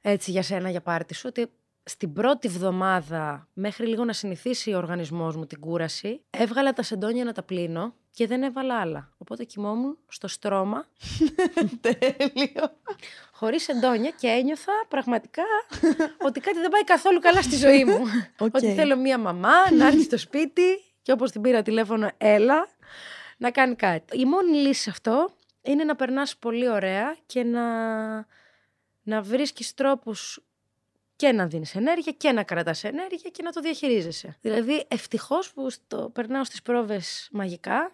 [0.00, 1.50] έτσι για σένα για πάρτι σου ότι
[1.88, 7.24] στην πρώτη βδομάδα, μέχρι λίγο να συνηθίσει ο οργανισμός μου την κούραση, έβγαλα τα σεντόνια
[7.24, 9.12] να τα πλύνω και δεν έβαλα άλλα.
[9.18, 10.86] Οπότε κοιμόμουν στο στρώμα.
[11.86, 12.72] Τέλειο.
[13.32, 15.42] Χωρίς σεντόνια και ένιωθα πραγματικά
[16.26, 17.98] ότι κάτι δεν πάει καθόλου καλά στη ζωή μου.
[18.52, 22.68] Ότι θέλω μία μαμά να έρθει στο σπίτι και όπως την πήρα τηλέφωνο, έλα,
[23.36, 24.20] να κάνει κάτι.
[24.20, 25.30] Η μόνη λύση σε αυτό
[25.62, 27.64] είναι να περνάς πολύ ωραία και να,
[29.02, 30.42] να βρίσκεις τρόπους
[31.18, 34.36] και να δίνεις ενέργεια και να κρατάς ενέργεια και να το διαχειρίζεσαι.
[34.40, 37.90] Δηλαδή, ευτυχώς που στο, περνάω στις πρόβες μαγικά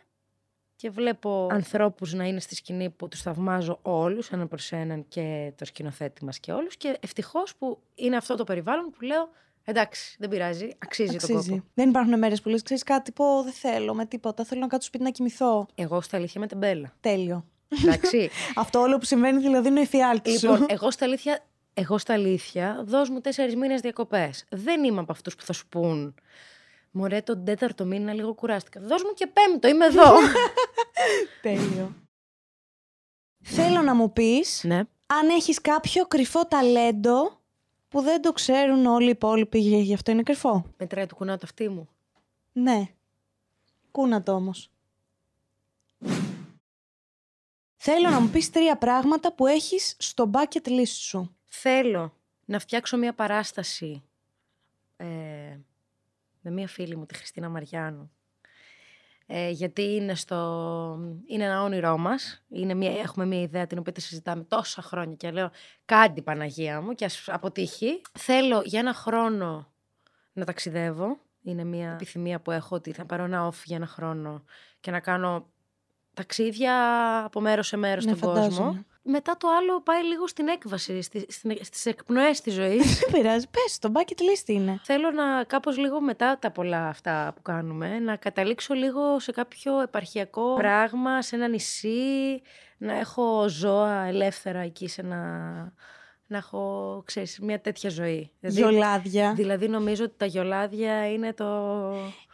[0.76, 5.52] και βλέπω ανθρώπους να είναι στη σκηνή που τους θαυμάζω όλους, έναν προς έναν και
[5.56, 9.28] το σκηνοθέτη μας και όλους και ευτυχώς που είναι αυτό το περιβάλλον που λέω
[9.64, 11.48] εντάξει δεν πειράζει, αξίζει, αξίζει.
[11.48, 11.64] το κόπο.
[11.74, 14.86] Δεν υπάρχουν μέρες που λες ξέρεις κάτι πω δεν θέλω με τίποτα, θέλω να κάτσω
[14.86, 15.66] σπίτι να κοιμηθώ.
[15.74, 16.92] Εγώ στα αλήθεια με τεμπέλα.
[17.00, 17.44] Τέλειο.
[17.82, 18.30] Εντάξει.
[18.62, 21.44] αυτό όλο που συμβαίνει δηλαδή είναι εφιάλτη Λοιπόν, εγώ στα αλήθεια
[21.74, 24.44] εγώ στα αλήθεια, δώσ' μου τέσσερις μήνες διακοπές.
[24.50, 26.14] Δεν είμαι από αυτούς που θα σου πούν.
[26.90, 28.80] Μωρέ, τον τέταρτο μήνα λίγο κουράστηκα.
[28.80, 30.14] Δώσ' μου και πέμπτο, είμαι εδώ.
[31.42, 31.94] Τέλειο.
[33.40, 34.78] Θέλω να μου πεις ναι.
[35.06, 37.40] αν έχεις κάποιο κρυφό ταλέντο
[37.88, 40.64] που δεν το ξέρουν όλοι οι υπόλοιποι, γι' αυτό είναι κρυφό.
[40.76, 41.88] Μετράει του κουνάω το αυτί μου.
[42.52, 42.88] Ναι.
[43.90, 44.70] Κούνα το όμως.
[47.76, 52.96] Θέλω να μου πεις τρία πράγματα που έχεις στο bucket list σου θέλω να φτιάξω
[52.96, 54.02] μια παράσταση
[54.96, 55.06] ε,
[56.40, 58.10] με μια φίλη μου, τη Χριστίνα Μαριάνου,
[59.26, 60.36] ε, γιατί είναι, στο,
[61.26, 62.44] είναι ένα όνειρό μας.
[62.48, 65.50] Είναι μια, έχουμε μια ιδέα την οποία τη συζητάμε τόσα χρόνια και λέω
[65.84, 68.02] κάτι Παναγία μου και ας αποτύχει.
[68.18, 69.72] Θέλω για ένα χρόνο
[70.32, 71.18] να ταξιδεύω.
[71.42, 74.44] Είναι μια επιθυμία που έχω ότι θα πάρω ένα off για ένα χρόνο
[74.80, 75.48] και να κάνω
[76.14, 76.74] ταξίδια
[77.24, 78.84] από μέρος σε μέρος ναι, στον κόσμο.
[79.06, 82.98] Μετά το άλλο πάει λίγο στην έκβαση, στι- στην- στις εκπνοές της ζωής.
[83.00, 83.46] Δεν πειράζει.
[83.50, 84.80] Πες το, bucket list είναι.
[84.84, 89.80] Θέλω να κάπως λίγο μετά τα πολλά αυτά που κάνουμε, να καταλήξω λίγο σε κάποιο
[89.80, 92.42] επαρχιακό πράγμα, σε ένα νησί,
[92.78, 95.18] να έχω ζώα ελεύθερα εκεί σε ένα...
[96.26, 98.30] Να έχω, ξέρεις, μια τέτοια ζωή.
[98.40, 99.32] Γιολάδια.
[99.36, 101.44] δηλαδή νομίζω ότι τα γιολάδια είναι το...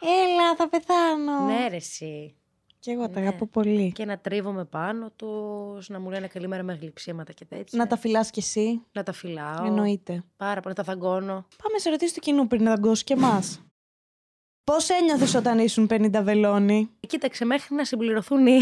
[0.01, 1.45] Έλα, θα πεθάνω.
[1.45, 2.35] Ναι ρε εσύ.
[2.81, 3.27] Και εγώ τα Ναι.
[3.27, 3.91] αγαπώ πολύ.
[3.91, 7.77] Και να τρίβομαι πάνω τους, να μου λένε καλημέρα με γλυψίματα και τέτοια.
[7.79, 8.81] Να τα φυλάς κι εσύ.
[8.91, 9.65] να τα φυλάω.
[9.65, 10.23] Εννοείται.
[10.37, 11.45] Πάρα πολύ, να τα δαγκώνω.
[11.63, 13.61] Πάμε σε ερωτήσεις του κοινού πριν να δαγκώσεις και εμάς.
[14.71, 18.59] Πώς ένιωθες όταν ήσουν 50 βελόνι; Κοίταξε, μέχρι να συμπληρωθούν οι,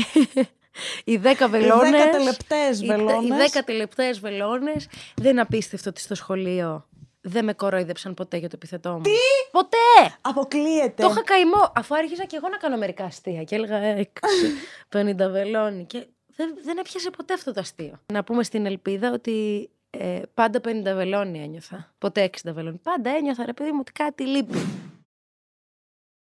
[1.06, 1.92] οι 10 Οι βελόνες.
[2.20, 3.26] 10 λεπτέ οι- βελόνε.
[3.44, 4.88] Οι 10 τελευταίες βελόνες.
[5.16, 6.88] Δεν είναι απίστευτο ότι στο σχολείο
[7.22, 9.02] δεν με κορόιδεψαν ποτέ για το επιθετό μου.
[9.02, 9.10] Τι!
[9.52, 10.16] Ποτέ!
[10.22, 11.04] Αποκλείεται.
[11.04, 11.72] Το είχα καημό.
[11.76, 14.08] Αφού άρχιζα και εγώ να κάνω μερικά αστεία και έλεγα
[14.92, 15.86] 6, 50 βελόνι.
[15.86, 18.00] Και δεν, δεν έπιασε ποτέ αυτό το αστείο.
[18.14, 21.94] Να πούμε στην ελπίδα ότι ε, πάντα 50 βελόνι ένιωθα.
[21.98, 22.78] Ποτέ 60 βελόνι.
[22.78, 24.58] Πάντα ένιωθα, ρε παιδί μου, ότι κάτι λείπει.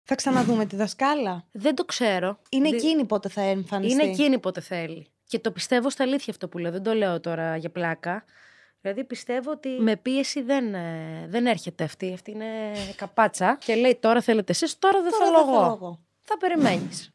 [0.03, 1.45] Θα ξαναδούμε τη δασκάλα.
[1.51, 2.39] Δεν το ξέρω.
[2.49, 3.93] Είναι Δεν- εκείνη πότε θα εμφανιστεί.
[4.03, 5.07] Είναι εκείνη πότε θέλει.
[5.27, 6.71] Και το πιστεύω στα αλήθεια αυτό που λέω.
[6.71, 8.23] Δεν το λέω τώρα για πλάκα.
[8.81, 12.13] Δηλαδή πιστεύω ότι με πίεση δεν, ε, δεν έρχεται αυτή.
[12.13, 13.57] Αυτή είναι καπάτσα.
[13.65, 15.73] Και λέει τώρα θέλετε εσείς, τώρα δεν Τώρα θέλω δεν θέλω εγώ.
[15.73, 15.99] εγώ.
[16.19, 17.09] Θα περιμένεις.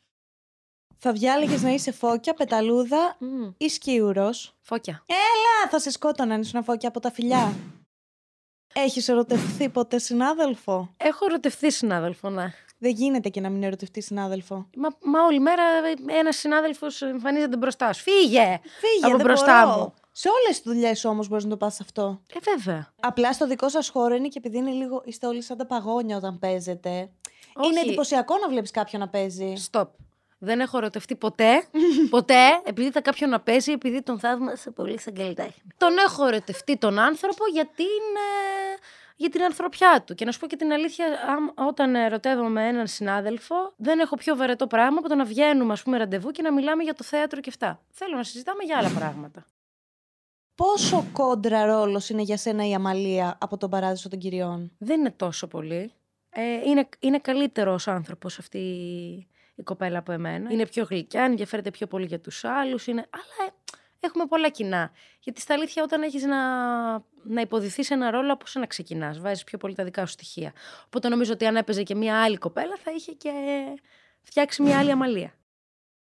[0.99, 4.31] Θα διάλεγες να είσαι φώκια, πεταλούδα Μμ, ή σκύουρο.
[4.61, 4.95] Φώκια.
[4.95, 7.55] Α, θα σε σκότωναν ήσουν φώκια από τα φιλιά.
[8.75, 12.53] Έχεις ερωτευθεί ποτέ συνάδελφο; Έχω ερωτευτεί συνάδελφο, ναι.
[12.79, 14.69] Δεν γίνεται και να μην ερωτευτεί συνάδελφο.
[14.77, 15.62] Μα, μα όλη μέρα
[16.07, 18.03] ένας συνάδελφος εμφανίζεται μπροστά σου.
[18.03, 18.61] Φύγε!
[18.81, 19.79] Φύγε, Από δεν μπροστά μπορώ.
[19.79, 19.95] μου.
[20.17, 22.21] Σε όλες τις δουλειές όμως μπορείς να το πας αυτό.
[22.35, 22.93] Ε, βέβαια.
[23.01, 25.03] Απλά στο δικό σας χώρο είναι και επειδή είναι λίγο.
[25.05, 27.11] είστε όλοι σαν τα παγόνια όταν παίζετε.
[27.55, 27.71] Όχι.
[27.71, 29.53] Είναι εντυπωσιακό να βλέπεις κάποιον να παίζει.
[29.71, 29.87] Stop.
[30.39, 31.65] Δεν έχω ερωτευτεί ποτέ.
[32.11, 32.47] ποτέ.
[32.65, 35.62] Επειδή θα κάποιον να παίζει, επειδή τον θαύμασα πολύ σαν καλλιτέχνη.
[35.77, 37.85] Τον έχω ερωτευτεί τον άνθρωπο για την,
[38.17, 38.79] ε,
[39.17, 40.15] για την ανθρωπιά του.
[40.15, 44.37] Και να σου πω και την αλήθεια, άμα- όταν ερωτεύομαι έναν συνάδελφο, δεν έχω πιο
[44.37, 47.41] βαρετό πράγμα από το να βγαίνουμε, ας πούμε, ραντεβού και να μιλάμε για το θέατρο
[47.41, 47.81] και αυτά.
[47.91, 49.45] Θέλω να συζητάμε για άλλα πράγματα.
[50.55, 55.11] Πόσο κόντρα ρόλος είναι για σένα η Αμαλία από τον Παράδεισο των Κυριών; Δεν είναι
[55.11, 55.93] τόσο πολύ.
[56.31, 60.51] Ε, είναι, είναι καλύτερος άνθρωπος αυτή η- η κοπέλα από εμένα.
[60.53, 62.87] Είναι πιο γλυκιά, ενδιαφέρεται πιο πολύ για τους άλλους.
[62.87, 63.07] Είναι...
[63.11, 63.53] Αλλά ε,
[64.01, 64.91] έχουμε πολλά κοινά.
[65.21, 66.39] Γιατί στα αλήθεια όταν έχεις να,
[67.23, 69.19] να υποδηθείς ένα ρόλο, από να ξεκινάς.
[69.21, 70.53] Βάζεις πιο πολύ τα δικά σου στοιχεία.
[70.87, 73.31] Οπότε νομίζω ότι αν έπαιζε και μια άλλη κοπέλα θα είχε και
[74.23, 75.33] φτιάξει μια άλλη αμαλία.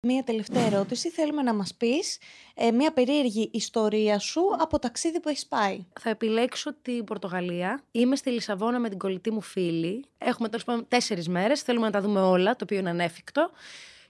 [0.08, 1.10] Μία τελευταία ερώτηση.
[1.10, 2.18] Θέλουμε να μας πεις
[2.54, 5.86] ε, μία περίεργη ιστορία σου από ταξίδι που έχεις πάει.
[5.99, 7.84] Θα επιλέξω την Πορτογαλία.
[7.91, 10.06] Είμαι στη Λισαβόνα με την κολλητή μου φίλη.
[10.18, 11.62] Έχουμε τέλος πάντων τέσσερις μέρες.
[11.62, 13.51] Θέλουμε να τα δούμε όλα, το οποίο είναι ανέφικτο.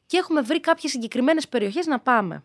[0.06, 2.44] Και έχουμε βρει κάποιες συγκεκριμένες περιοχές να πάμε.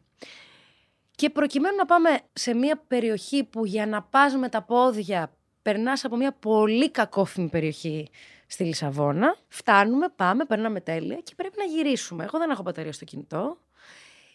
[1.11, 5.32] Και προκειμένου να πάμε σε μια περιοχή που για να πας με τα πόδια
[5.62, 8.11] περνάς από μια πολύ κακόφημη περιοχή
[8.51, 12.24] στη Λισαβόνα, φτάνουμε, πάμε, περνάμε τέλεια και πρέπει να γυρίσουμε.
[12.24, 13.59] Εγώ δεν έχω μπαταρία στο κινητό.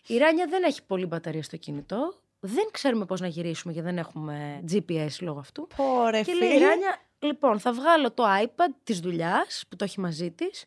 [0.08, 2.14] Η Ράνια δεν έχει πολύ μπαταρία στο κινητό.
[2.40, 5.68] Δεν ξέρουμε πώς να γυρίσουμε γιατί δεν έχουμε GPS λόγω αυτού.
[5.76, 10.00] Πόρε Και λέει η Ράνια, λοιπόν, θα βγάλω το iPad της δουλειάς που το έχει
[10.00, 10.64] μαζί της,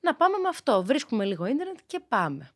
[0.00, 0.84] να πάμε με αυτό.
[0.84, 2.50] Βρίσκουμε λίγο ίντερνετ και πάμε.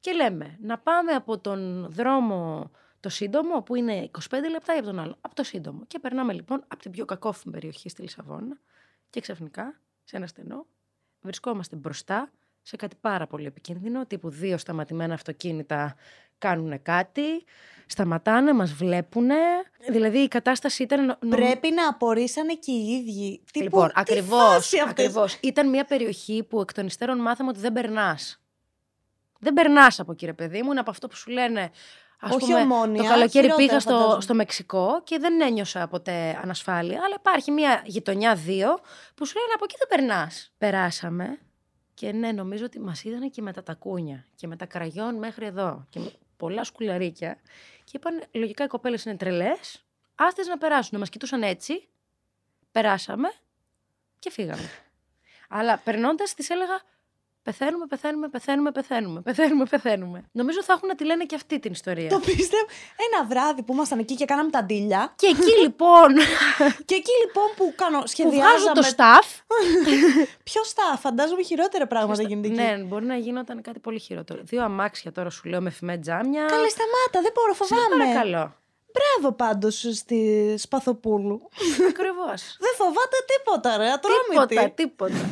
[0.00, 4.86] Και λέμε, να πάμε από τον δρόμο το σύντομο, που είναι 25 λεπτά ή από
[4.86, 5.16] τον άλλο.
[5.20, 5.84] Από το σύντομο.
[5.86, 8.58] Και περνάμε λοιπόν από την πιο κακόφημη περιοχή στη Λισαβόνα
[9.16, 10.66] και ξαφνικά, σε ένα στενό,
[11.20, 12.30] βρισκόμαστε μπροστά
[12.62, 15.96] σε κάτι πάρα πολύ επικίνδυνο, τύπου δύο σταματημένα αυτοκίνητα
[16.38, 17.44] κάνουν κάτι,
[17.86, 19.34] σταματάνε, μας βλέπουνε.
[19.90, 21.04] Δηλαδή η κατάσταση ήταν...
[21.04, 23.42] νο- νομ- Πρέπει να απορρίσανε και οι ίδιοι.
[23.52, 25.38] Τι Λοιπόν, που- τι ακριβώς, φάση αυτές; ακριβώς.
[25.42, 28.40] Ήταν μια περιοχή που εκ των υστέρων μάθαμε ότι δεν περνάς.
[29.40, 31.70] Δεν περνάς από εκεί, ρε παιδί μου, είναι από αυτό που σου λένε.
[32.20, 34.20] Ας Όχι πούμε, ομόνια, το καλοκαίρι χειρότερα πήγα στο, φαντάζομαι.
[34.20, 37.00] στο Μεξικό και δεν ένιωσα ποτέ ανασφάλεια.
[37.04, 38.78] Αλλά υπάρχει μια γειτονιά δύο
[39.14, 40.52] που σου λένε από εκεί δεν περνάς.
[40.58, 41.38] Περάσαμε
[41.94, 45.46] και ναι, νομίζω ότι μας είδαν και με τα τακούνια και με τα κραγιόν μέχρι
[45.46, 47.38] εδώ και με πολλά σκουλαρίκια.
[47.84, 49.84] Και είπαν, λογικά οι κοπέλες είναι τρελές.
[50.14, 50.98] Άστε να περάσουν.
[50.98, 51.88] Μας κοιτούσαν έτσι.
[52.72, 53.28] Περάσαμε
[54.18, 54.70] και φύγαμε.
[55.48, 56.82] Αλλά περνώντας, της έλεγα
[57.46, 59.20] Πεθαίνουμε, πεθαίνουμε, πεθαίνουμε, πεθαίνουμε.
[59.20, 60.24] Πεθαίνουμε, πεθαίνουμε.
[60.32, 62.08] Νομίζω θα έχουν να τη λένε και αυτή την ιστορία.
[62.08, 62.62] Το πίστευα.
[63.06, 65.12] Ένα βράδυ που ήμασταν εκεί και κάναμε τα ντύλια.
[65.16, 66.14] Και εκεί λοιπόν
[66.84, 68.48] και εκεί λοιπόν που κάνω, που σχεδιάζαμε.
[68.58, 69.26] βγάζω το staff.
[70.48, 72.56] Ποιο στα, φαντάζομαι χειρότερα πράγματα γίνεται εκεί.
[72.56, 74.40] ναι, μπορεί να γινόταν κάτι πολύ χειρότερο.
[74.44, 76.44] Δύο αμάξια τώρα σου λέω με φημέ τζάμια.
[76.44, 78.04] Καλέ, σταμάτα, δεν μπορώ, Σε φοβάμαι.
[78.04, 78.54] παρακαλώ.
[78.96, 81.48] Μπράβο πάντως στη Σπαθοπούλου.
[81.88, 82.40] Ακριβώς.
[82.64, 84.46] δεν φοβάται τίποτα, ρε, ατρόμητη.
[84.54, 85.28] τίποτα, τίποτα.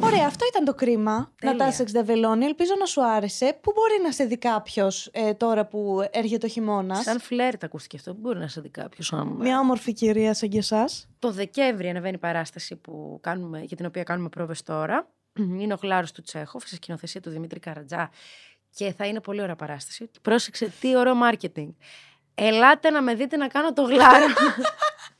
[0.00, 1.32] Ωραία, αυτό ήταν το κρίμα.
[1.40, 1.56] Τέλεια.
[1.56, 3.58] Νατάσεξ Δεβελόνη, ελπίζω να σου άρεσε.
[3.60, 8.14] Πού μπορεί να σε δει κάποιος τώρα που έρχεται ο χειμώνας; Σαν φλερτ ακούστηκε αυτό.
[8.14, 9.12] Μπορεί να σε δει κάποιος.
[9.38, 11.08] Μια όμορφη κυρία σαν και εσάς.
[11.18, 15.08] Το Δεκέμβρη ανεβαίνει η παράσταση που κάνουμε, για την οποία κάνουμε πρόβες τώρα.
[15.60, 18.10] Είναι ο Γλάρος του Τσέχοφ, σε σκηνοθεσία του Δημήτρη Καρατζά.
[18.70, 20.10] Και θα είναι πολύ ωραία παράσταση.
[20.22, 21.70] Πρόσεξε τι ωραίο μάρκετινγκ.
[22.34, 24.26] Ελάτε να με δείτε να κάνω το γλάρο.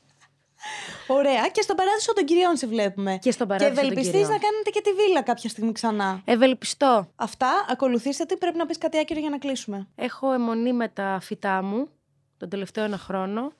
[1.07, 1.47] Ωραία.
[1.49, 3.17] Και στον παράδεισο των κυριών σε βλέπουμε.
[3.21, 4.31] Και στον παράδεισο Και των ευελπιστείς κυριών.
[4.31, 6.21] να κάνετε και τη βίλα κάποια στιγμή ξανά.
[6.25, 7.11] Ευελπιστώ.
[7.15, 8.37] Αυτά, ακολουθήστε τι.
[8.37, 9.87] Πρέπει να πεις κάτι άκυρο για να κλείσουμε.
[9.95, 11.89] Έχω αιμονή με τα φυτά μου
[12.37, 13.51] τον τελευταίο ένα χρόνο.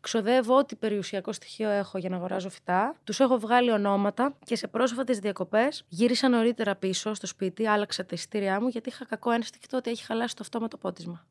[0.00, 2.94] Ξοδεύω ό,τι περιουσιακό στοιχείο έχω για να αγοράζω φυτά.
[3.04, 8.10] Τους έχω βγάλει ονόματα και σε πρόσφατες διακοπές γύρισα νωρίτερα πίσω στο σπίτι, άλλαξα τα
[8.12, 11.26] εισιτήριά μου γιατί είχα κακό ένστικτο ότι έχει χαλάσει το αυτόματο πότισμα.